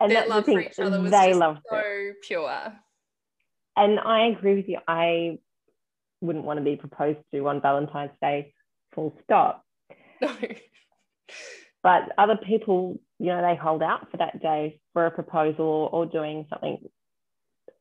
And 0.00 0.10
Their 0.10 0.26
love 0.26 0.46
the 0.46 0.52
for 0.52 0.60
each 0.60 0.78
other 0.78 1.00
was 1.00 1.10
they 1.10 1.34
loved 1.34 1.60
so 1.70 1.76
it. 1.78 2.16
pure. 2.22 2.72
And 3.76 4.00
I 4.00 4.26
agree 4.26 4.56
with 4.56 4.68
you. 4.68 4.78
I 4.88 5.38
wouldn't 6.20 6.44
want 6.44 6.58
to 6.58 6.64
be 6.64 6.76
proposed 6.76 7.18
to 7.32 7.48
on 7.48 7.60
Valentine's 7.60 8.10
Day, 8.20 8.52
full 8.92 9.16
stop. 9.24 9.64
No. 10.20 10.36
but 11.82 12.12
other 12.18 12.36
people 12.36 13.00
you 13.20 13.26
know 13.26 13.42
they 13.42 13.54
hold 13.54 13.82
out 13.82 14.10
for 14.10 14.16
that 14.16 14.40
day 14.40 14.80
for 14.92 15.06
a 15.06 15.10
proposal 15.10 15.64
or, 15.64 15.90
or 15.90 16.06
doing 16.06 16.46
something 16.48 16.78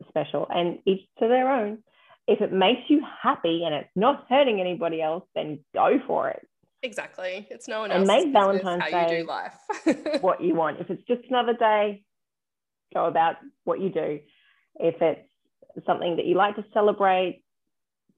special 0.08 0.46
and 0.50 0.80
each 0.86 1.02
to 1.20 1.28
their 1.28 1.52
own. 1.52 1.80
If 2.28 2.42
it 2.42 2.54
makes 2.54 2.82
you 2.90 3.02
happy 3.24 3.64
and 3.66 3.74
it's 3.74 3.90
not 3.96 4.26
hurting 4.30 4.60
anybody 4.60 5.02
else 5.02 5.24
then 5.34 5.60
go 5.74 6.00
for 6.06 6.30
it. 6.30 6.46
Exactly. 6.84 7.48
It's 7.50 7.68
no 7.68 7.82
one 7.82 7.92
else. 7.92 8.08
and 8.08 8.08
make 8.08 8.34
valentine's 8.34 8.84
how 8.84 8.90
day 8.90 9.18
you 9.18 9.24
do 9.24 9.28
life. 9.28 10.22
what 10.22 10.44
you 10.44 10.56
want. 10.56 10.80
If 10.80 10.90
it's 10.90 11.04
just 11.08 11.22
another 11.30 11.54
day 11.54 12.04
go 12.94 13.06
about 13.06 13.36
what 13.64 13.80
you 13.80 13.90
do. 13.90 14.20
If 14.76 14.96
it's 15.02 15.86
something 15.86 16.18
that 16.18 16.26
you 16.26 16.36
like 16.36 16.56
to 16.58 16.66
celebrate 16.74 17.44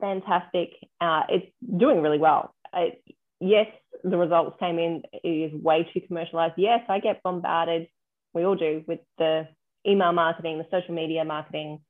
fantastic. 0.02 0.72
Uh, 1.00 1.22
it's 1.30 1.46
doing 1.78 2.02
really 2.02 2.18
well. 2.18 2.54
It, 2.74 3.02
yes 3.40 3.68
the 4.04 4.18
results 4.18 4.58
came 4.60 4.80
in 4.80 5.04
is 5.24 5.54
way 5.54 5.88
too 5.94 6.02
commercialized. 6.08 6.56
Yes, 6.58 6.82
I 6.90 7.00
get 7.00 7.24
bombarded. 7.24 7.88
We 8.34 8.46
all 8.46 8.56
do 8.56 8.84
with 8.88 9.00
the 9.18 9.48
email 9.88 10.12
marketing, 10.12 10.58
the 10.58 10.66
social 10.72 10.94
media 10.94 11.26
marketing, 11.26 11.82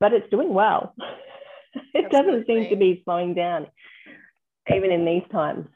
but 0.00 0.12
it's 0.12 0.30
doing 0.30 0.52
well. 0.52 0.94
it 1.94 2.04
Absolutely. 2.04 2.10
doesn't 2.10 2.46
seem 2.46 2.70
to 2.70 2.76
be 2.76 3.02
slowing 3.04 3.34
down, 3.34 3.66
even 4.74 4.90
in 4.90 5.04
these 5.04 5.24
times. 5.32 5.66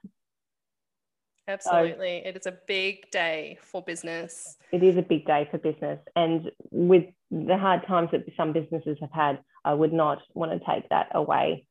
Absolutely. 1.49 2.23
So, 2.23 2.29
it 2.29 2.37
is 2.37 2.47
a 2.47 2.57
big 2.67 3.11
day 3.11 3.59
for 3.61 3.83
business. 3.83 4.57
It 4.73 4.83
is 4.85 4.97
a 4.97 5.03
big 5.03 5.27
day 5.27 5.49
for 5.51 5.59
business. 5.59 5.99
And 6.15 6.51
with 6.71 7.05
the 7.31 7.59
hard 7.59 7.87
times 7.87 8.11
that 8.13 8.25
some 8.37 8.53
businesses 8.53 8.99
have 9.01 9.11
had, 9.13 9.41
I 9.65 9.75
would 9.75 9.93
not 9.93 10.19
want 10.35 10.53
to 10.53 10.65
take 10.65 10.89
that 10.91 11.09
away 11.13 11.67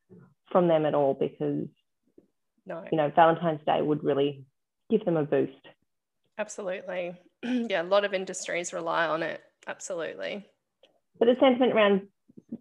from 0.51 0.67
them 0.67 0.85
at 0.85 0.95
all 0.95 1.13
because 1.13 1.67
no. 2.69 2.85
you 2.91 2.97
know, 2.97 3.11
Valentine's 3.15 3.59
Day 3.65 3.81
would 3.81 4.03
really 4.03 4.45
give 4.89 5.03
them 5.03 5.17
a 5.17 5.23
boost. 5.23 5.67
Absolutely. 6.37 7.15
yeah, 7.43 7.81
a 7.81 7.83
lot 7.83 8.05
of 8.05 8.13
industries 8.13 8.71
rely 8.71 9.05
on 9.07 9.23
it. 9.23 9.41
Absolutely. 9.67 10.47
But 11.19 11.25
the 11.25 11.35
sentiment 11.39 11.73
around 11.73 12.07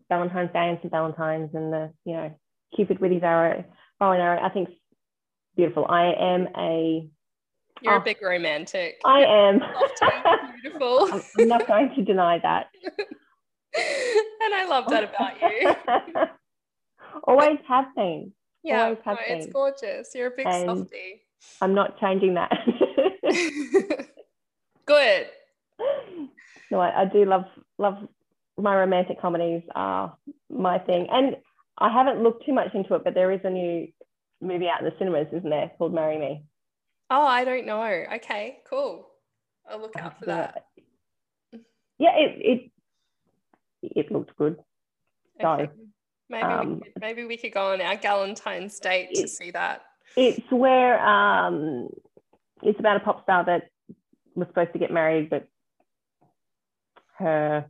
Valentine's 0.09 0.53
Day 0.53 0.69
and 0.69 0.79
St. 0.79 0.91
Valentine's 0.91 1.55
and 1.55 1.73
the, 1.73 1.93
you 2.05 2.15
know, 2.15 2.35
Cupid 2.75 2.99
with 2.99 3.13
his 3.13 3.23
arrow, 3.23 3.65
bow 3.99 4.13
and 4.13 4.21
arrow, 4.21 4.41
I 4.43 4.51
think 4.51 4.69
beautiful. 5.57 5.87
I 5.89 6.13
am 6.13 6.49
a 6.55 7.09
you're 7.83 7.93
oh, 7.93 7.97
a 7.97 8.01
ah. 8.01 8.03
big 8.03 8.21
romantic. 8.21 9.01
I 9.05 9.21
am. 9.21 9.61
Beautiful. 10.63 11.09
I'm 11.39 11.49
not 11.49 11.67
going 11.69 11.95
to 11.95 12.03
deny 12.03 12.41
that. 12.41 12.67
and 12.85 14.55
I 14.55 14.67
love 14.69 14.89
that 14.89 15.05
about 15.05 15.41
you. 15.41 15.73
Always 17.25 17.59
have 17.69 17.95
been. 17.95 18.33
Yeah, 18.69 18.95
no, 19.07 19.17
it's 19.27 19.47
gorgeous. 19.47 20.15
You're 20.15 20.27
a 20.27 20.37
big 20.37 20.47
and 20.47 20.67
softie. 20.67 21.23
I'm 21.63 21.75
not 21.75 21.99
changing 21.99 22.35
that. 22.35 22.53
Good. 24.87 25.27
No, 26.71 26.81
I, 26.81 27.03
I, 27.03 27.05
do 27.07 27.25
love 27.25 27.45
love 27.79 27.97
my 28.59 28.77
romantic 28.77 29.21
comedies 29.21 29.63
are 29.75 30.15
my 30.51 30.79
thing, 30.81 31.07
and 31.11 31.37
I 31.79 31.91
haven't 31.91 32.23
looked 32.23 32.45
too 32.45 32.53
much 32.53 32.75
into 32.75 32.95
it, 32.95 33.05
but 33.05 33.15
there 33.15 33.33
is 33.33 33.41
a 33.45 33.51
new 33.51 33.89
movie 34.43 34.69
out 34.69 34.81
in 34.81 34.85
the 34.85 34.93
cinemas, 34.99 35.29
isn't 35.33 35.49
there, 35.49 35.71
called 35.79 35.95
Marry 35.95 36.19
Me? 36.19 36.45
Oh, 37.11 37.27
I 37.27 37.45
don't 37.45 37.65
know. 37.65 37.83
Okay, 38.17 38.59
cool. 38.69 39.09
I'll 39.71 39.81
look 39.81 39.97
out 39.97 40.19
for 40.19 40.27
that. 40.27 40.67
Yeah, 41.99 42.17
it 42.17 42.37
it 42.39 42.71
it 43.83 44.13
looked 44.13 44.37
good. 44.37 44.59
Okay. 45.43 45.65
So 45.65 45.88
Maybe 46.31 46.45
um, 46.45 46.75
we 46.75 46.81
could, 46.81 46.93
maybe 47.01 47.25
we 47.25 47.37
could 47.37 47.53
go 47.53 47.73
on 47.73 47.81
our 47.81 47.97
Galentine's 47.97 48.79
date 48.79 49.15
to 49.15 49.29
see 49.29 49.51
that. 49.53 49.83
It's 50.17 50.51
where 50.51 51.01
um, 51.07 51.89
it's 52.63 52.79
about 52.79 52.97
a 52.97 53.01
pop 53.01 53.23
star 53.23 53.45
that 53.45 53.71
was 54.35 54.49
supposed 54.49 54.73
to 54.73 54.79
get 54.79 54.91
married, 54.91 55.31
but 55.31 55.49
her 57.19 57.67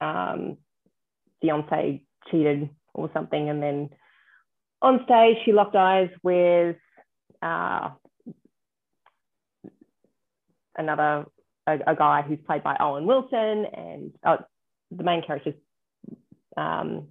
um, 0.00 0.56
fiance 1.40 2.02
cheated 2.30 2.70
or 2.94 3.10
something, 3.12 3.48
and 3.48 3.62
then 3.62 3.90
on 4.82 5.00
stage 5.04 5.36
she 5.44 5.52
locked 5.52 5.76
eyes 5.76 6.10
with 6.22 6.76
uh, 7.42 7.90
another 10.76 11.26
a, 11.66 11.78
a, 11.86 11.94
guy 11.94 12.22
who's 12.22 12.38
played 12.46 12.62
by 12.62 12.76
Owen 12.80 13.06
Wilson, 13.06 13.66
and 13.72 14.12
uh, 14.24 14.38
the 14.90 15.04
main 15.04 15.22
character 15.22 15.52
um, 16.56 17.08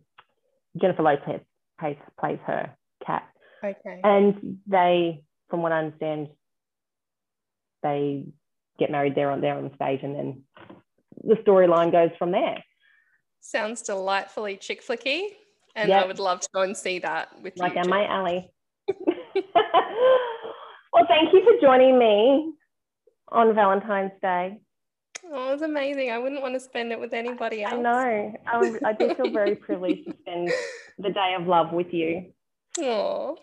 Jennifer 0.79 1.03
Lopez 1.03 1.41
plays, 1.79 1.97
plays 2.19 2.39
her 2.45 2.75
cat. 3.05 3.23
Okay. 3.63 4.01
And 4.03 4.57
they, 4.67 5.23
from 5.49 5.61
what 5.61 5.71
I 5.71 5.79
understand, 5.79 6.29
they 7.83 8.25
get 8.79 8.91
married 8.91 9.15
there 9.15 9.31
on 9.31 9.41
there 9.41 9.55
on 9.55 9.63
the 9.63 9.75
stage, 9.75 10.01
and 10.03 10.15
then 10.15 10.43
the 11.23 11.35
storyline 11.35 11.91
goes 11.91 12.11
from 12.17 12.31
there. 12.31 12.63
Sounds 13.39 13.81
delightfully 13.81 14.57
chick 14.57 14.85
flicky, 14.85 15.27
and 15.75 15.89
yep. 15.89 16.03
I 16.03 16.07
would 16.07 16.19
love 16.19 16.41
to 16.41 16.49
go 16.53 16.61
and 16.61 16.75
see 16.75 16.99
that 16.99 17.29
with 17.41 17.57
like 17.57 17.73
you. 17.73 17.81
Like 17.81 17.89
my 17.89 18.05
alley. 18.05 18.51
well, 18.87 21.05
thank 21.07 21.33
you 21.33 21.43
for 21.43 21.53
joining 21.61 21.97
me 21.97 22.53
on 23.29 23.55
Valentine's 23.55 24.11
Day. 24.21 24.59
Oh, 25.31 25.53
it's 25.53 25.61
amazing. 25.61 26.11
I 26.11 26.17
wouldn't 26.17 26.41
want 26.41 26.53
to 26.53 26.59
spend 26.59 26.91
it 26.91 26.99
with 26.99 27.13
anybody 27.13 27.63
else. 27.63 27.73
I 27.73 27.77
know. 27.77 28.33
I, 28.45 28.71
I 28.85 28.93
do 28.93 29.13
feel 29.15 29.31
very 29.31 29.55
privileged 29.55 30.05
to 30.05 30.15
spend 30.21 30.51
the 30.99 31.09
day 31.09 31.35
of 31.39 31.47
love 31.47 31.73
with 31.73 31.93
you. 31.93 32.31
Oh, 32.79 33.37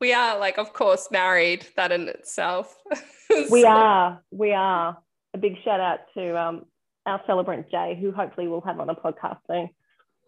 we 0.00 0.12
are 0.12 0.38
like, 0.38 0.58
of 0.58 0.72
course, 0.72 1.08
married. 1.10 1.66
That 1.76 1.92
in 1.92 2.08
itself. 2.08 2.76
we 3.50 3.64
are. 3.64 4.22
We 4.30 4.52
are. 4.52 4.98
A 5.32 5.38
big 5.38 5.54
shout 5.64 5.80
out 5.80 6.00
to 6.16 6.38
um, 6.38 6.66
our 7.06 7.20
celebrant 7.26 7.70
Jay, 7.70 7.98
who 8.00 8.12
hopefully 8.12 8.46
we'll 8.46 8.60
have 8.60 8.78
on 8.78 8.86
the 8.86 8.94
podcast 8.94 9.38
soon. 9.48 9.70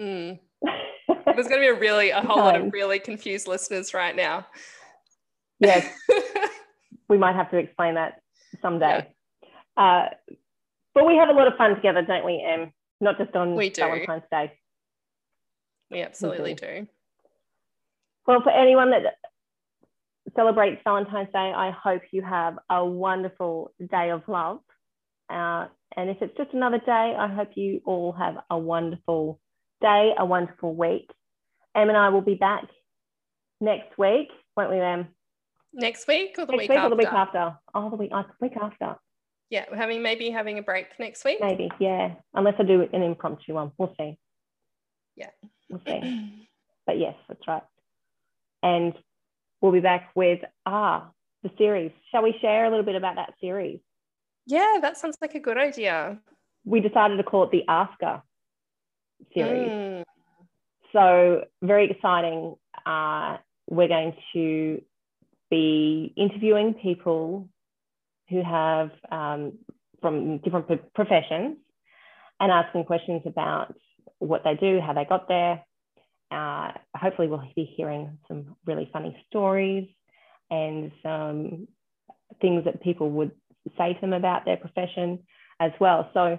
Mm. 0.00 0.38
There's 1.26 1.48
going 1.48 1.60
to 1.60 1.72
be 1.72 1.76
a 1.76 1.78
really 1.78 2.10
a 2.10 2.20
whole 2.20 2.38
lot 2.38 2.56
of 2.56 2.72
really 2.72 2.98
confused 2.98 3.46
listeners 3.46 3.94
right 3.94 4.16
now. 4.16 4.46
Yes, 5.60 5.88
we 7.08 7.18
might 7.18 7.36
have 7.36 7.50
to 7.50 7.56
explain 7.56 7.94
that 7.94 8.20
someday. 8.60 9.08
Yeah. 9.76 9.82
Uh, 9.82 10.08
but 10.96 11.06
we 11.06 11.14
have 11.14 11.28
a 11.28 11.32
lot 11.32 11.46
of 11.46 11.58
fun 11.58 11.74
together, 11.74 12.00
don't 12.00 12.24
we, 12.24 12.42
Em? 12.42 12.72
Not 13.02 13.18
just 13.18 13.36
on 13.36 13.54
we 13.54 13.68
do. 13.68 13.82
Valentine's 13.82 14.22
Day. 14.30 14.52
We 15.90 16.00
absolutely 16.00 16.52
we 16.52 16.54
do. 16.54 16.66
do. 16.66 16.86
Well, 18.26 18.40
for 18.40 18.50
anyone 18.50 18.90
that 18.92 19.02
celebrates 20.34 20.80
Valentine's 20.84 21.28
Day, 21.34 21.52
I 21.54 21.70
hope 21.70 22.00
you 22.12 22.22
have 22.22 22.58
a 22.70 22.82
wonderful 22.82 23.72
day 23.90 24.10
of 24.10 24.22
love. 24.26 24.60
Uh, 25.28 25.66
and 25.98 26.08
if 26.08 26.16
it's 26.22 26.34
just 26.38 26.54
another 26.54 26.78
day, 26.78 27.14
I 27.18 27.28
hope 27.28 27.50
you 27.56 27.82
all 27.84 28.12
have 28.12 28.36
a 28.50 28.56
wonderful 28.56 29.38
day, 29.82 30.12
a 30.18 30.24
wonderful 30.24 30.74
week. 30.74 31.10
Em 31.76 31.90
and 31.90 31.98
I 31.98 32.08
will 32.08 32.22
be 32.22 32.36
back 32.36 32.64
next 33.60 33.98
week, 33.98 34.28
won't 34.56 34.70
we, 34.70 34.80
Em? 34.80 35.08
Next 35.74 36.08
week 36.08 36.36
or 36.38 36.46
the 36.46 36.52
next 36.52 36.62
week, 36.62 36.70
week 36.70 36.78
after? 36.78 36.86
or 36.86 36.90
the 36.90 36.96
week 36.96 37.12
after? 37.12 37.58
Oh, 37.74 37.90
the 37.90 37.96
week, 37.96 38.10
uh, 38.14 38.22
the 38.22 38.48
week 38.48 38.56
after. 38.56 38.96
Yeah, 39.50 39.64
we're 39.70 39.76
having 39.76 40.02
maybe 40.02 40.30
having 40.30 40.58
a 40.58 40.62
break 40.62 40.88
next 40.98 41.24
week. 41.24 41.38
Maybe, 41.40 41.70
yeah. 41.78 42.14
Unless 42.34 42.54
I 42.58 42.64
do 42.64 42.86
an 42.92 43.02
impromptu 43.02 43.54
one, 43.54 43.72
we'll 43.78 43.94
see. 43.98 44.18
Yeah, 45.14 45.30
we'll 45.70 45.80
see. 45.86 46.48
but 46.86 46.98
yes, 46.98 47.14
that's 47.28 47.46
right. 47.46 47.62
And 48.62 48.94
we'll 49.60 49.72
be 49.72 49.80
back 49.80 50.10
with 50.14 50.40
ah 50.64 51.10
the 51.42 51.50
series. 51.56 51.92
Shall 52.10 52.22
we 52.22 52.34
share 52.40 52.64
a 52.64 52.70
little 52.70 52.84
bit 52.84 52.96
about 52.96 53.16
that 53.16 53.34
series? 53.40 53.78
Yeah, 54.46 54.78
that 54.80 54.96
sounds 54.96 55.16
like 55.20 55.34
a 55.34 55.40
good 55.40 55.58
idea. 55.58 56.18
We 56.64 56.80
decided 56.80 57.16
to 57.16 57.22
call 57.22 57.44
it 57.44 57.50
the 57.50 57.62
Asker 57.68 58.22
series. 59.32 59.70
Mm. 59.70 60.02
So 60.92 61.44
very 61.62 61.90
exciting. 61.90 62.54
Uh, 62.84 63.38
we're 63.68 63.88
going 63.88 64.14
to 64.32 64.82
be 65.50 66.12
interviewing 66.16 66.74
people 66.74 67.48
who 68.28 68.42
have 68.42 68.90
um, 69.10 69.52
from 70.00 70.38
different 70.38 70.66
professions 70.94 71.56
and 72.40 72.52
asking 72.52 72.84
questions 72.84 73.22
about 73.24 73.74
what 74.18 74.42
they 74.44 74.54
do, 74.54 74.80
how 74.80 74.92
they 74.92 75.04
got 75.04 75.28
there. 75.28 75.62
Uh, 76.30 76.72
hopefully, 76.96 77.28
we'll 77.28 77.42
be 77.54 77.72
hearing 77.76 78.18
some 78.28 78.56
really 78.66 78.88
funny 78.92 79.16
stories 79.28 79.88
and 80.50 80.90
some 81.02 81.68
things 82.40 82.64
that 82.64 82.82
people 82.82 83.10
would 83.10 83.30
say 83.78 83.94
to 83.94 84.00
them 84.00 84.12
about 84.12 84.44
their 84.44 84.56
profession 84.56 85.20
as 85.60 85.72
well. 85.80 86.10
So, 86.14 86.38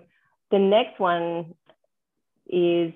the 0.51 0.59
next 0.59 0.99
one 0.99 1.53
is 2.47 2.93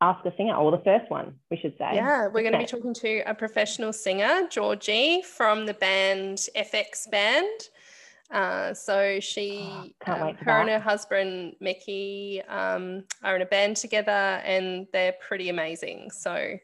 Ask 0.00 0.24
a 0.26 0.32
Singer, 0.36 0.54
or 0.54 0.70
the 0.70 0.82
first 0.84 1.10
one, 1.10 1.36
we 1.50 1.56
should 1.56 1.72
say. 1.78 1.94
Yeah, 1.94 2.26
we're 2.26 2.42
going 2.42 2.52
to 2.52 2.58
be 2.58 2.66
talking 2.66 2.92
to 2.92 3.20
a 3.20 3.34
professional 3.34 3.94
singer, 3.94 4.46
Georgie, 4.50 5.22
from 5.22 5.64
the 5.64 5.72
band 5.72 6.38
FX 6.54 7.10
Band. 7.10 7.48
Uh, 8.30 8.74
so 8.74 9.20
she, 9.20 9.94
oh, 10.06 10.12
um, 10.12 10.34
her 10.36 10.44
that. 10.44 10.60
and 10.60 10.70
her 10.70 10.80
husband 10.80 11.54
Mickey 11.60 12.42
um, 12.48 13.04
are 13.22 13.36
in 13.36 13.42
a 13.42 13.46
band 13.46 13.76
together, 13.76 14.10
and 14.10 14.86
they're 14.92 15.14
pretty 15.26 15.48
amazing. 15.48 16.10
So, 16.10 16.56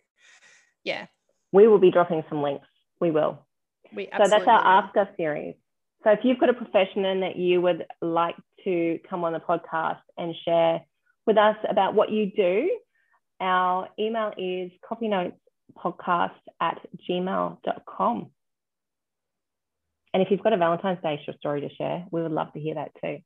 yeah, 0.85 1.07
we 1.53 1.69
will 1.69 1.79
be 1.79 1.91
dropping 1.91 2.25
some 2.29 2.43
links. 2.43 2.67
We 3.01 3.11
will. 3.11 3.47
We 3.95 4.09
so 4.17 4.29
that's 4.29 4.47
our 4.47 4.65
Ask 4.65 4.97
Us 4.97 5.09
series. 5.17 5.55
So 6.05 6.11
if 6.11 6.21
you've 6.25 6.39
got 6.39 6.49
a 6.49 6.55
profession 6.55 7.21
that 7.21 7.37
you 7.37 7.61
would 7.61 7.87
like 8.01 8.37
to 8.65 8.99
come 9.09 9.25
on 9.25 9.33
the 9.33 9.41
podcast 9.41 10.01
and 10.19 10.35
share 10.45 10.81
with 11.27 11.37
us 11.37 11.57
about 11.69 11.95
what 11.95 12.11
you 12.11 12.33
do, 12.35 12.69
our 13.41 13.89
email 13.99 14.33
is 14.37 14.73
coffeenotespodcast 14.91 16.31
at 16.61 16.79
gmail.com. 17.09 18.31
And 20.15 20.23
if 20.23 20.31
you've 20.31 20.43
got 20.43 20.53
a 20.53 20.57
Valentine's 20.59 21.03
Day 21.03 21.21
story 21.39 21.63
to 21.63 21.75
share, 21.75 22.05
we 22.11 22.23
would 22.23 22.33
love 22.33 22.53
to 22.53 22.61
hear 22.61 22.75
that 22.75 22.93
too. 23.03 23.19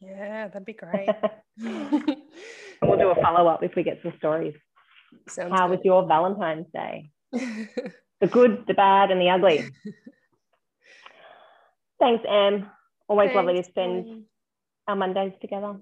Yeah, 0.00 0.48
that'd 0.48 0.64
be 0.64 0.72
great. 0.74 1.08
And 1.60 2.16
we'll 2.82 2.98
do 2.98 3.10
a 3.10 3.14
follow 3.20 3.48
up 3.48 3.62
if 3.64 3.74
we 3.74 3.82
get 3.82 3.98
some 4.02 4.12
stories. 4.18 4.54
Sounds 5.28 5.52
How 5.52 5.66
good. 5.66 5.78
was 5.78 5.84
your 5.84 6.06
Valentine's 6.06 6.66
Day? 6.72 7.10
the 7.32 8.26
good, 8.30 8.64
the 8.68 8.74
bad, 8.74 9.10
and 9.10 9.20
the 9.20 9.30
ugly. 9.30 9.64
Thanks, 11.98 12.24
Em. 12.28 12.70
Always 13.08 13.28
Thanks, 13.28 13.36
lovely 13.36 13.54
to 13.54 13.64
spend 13.64 14.24
our 14.86 14.94
Mondays 14.94 15.32
together. 15.40 15.76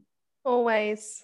Always. 0.45 1.23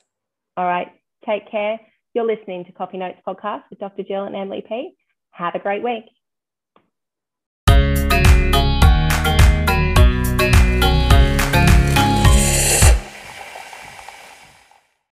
All 0.57 0.67
right. 0.67 0.89
Take 1.25 1.51
care. 1.51 1.81
You're 2.13 2.27
listening 2.27 2.65
to 2.67 2.73
Coffee 2.73 2.99
Notes 2.99 3.21
Podcast 3.27 3.63
with 3.71 3.79
Dr. 3.79 4.03
Jill 4.03 4.25
and 4.25 4.37
Emily 4.37 4.63
P. 4.69 4.95
Have 5.31 5.55
a 5.55 5.59
great 5.61 5.83
week. 5.83 6.05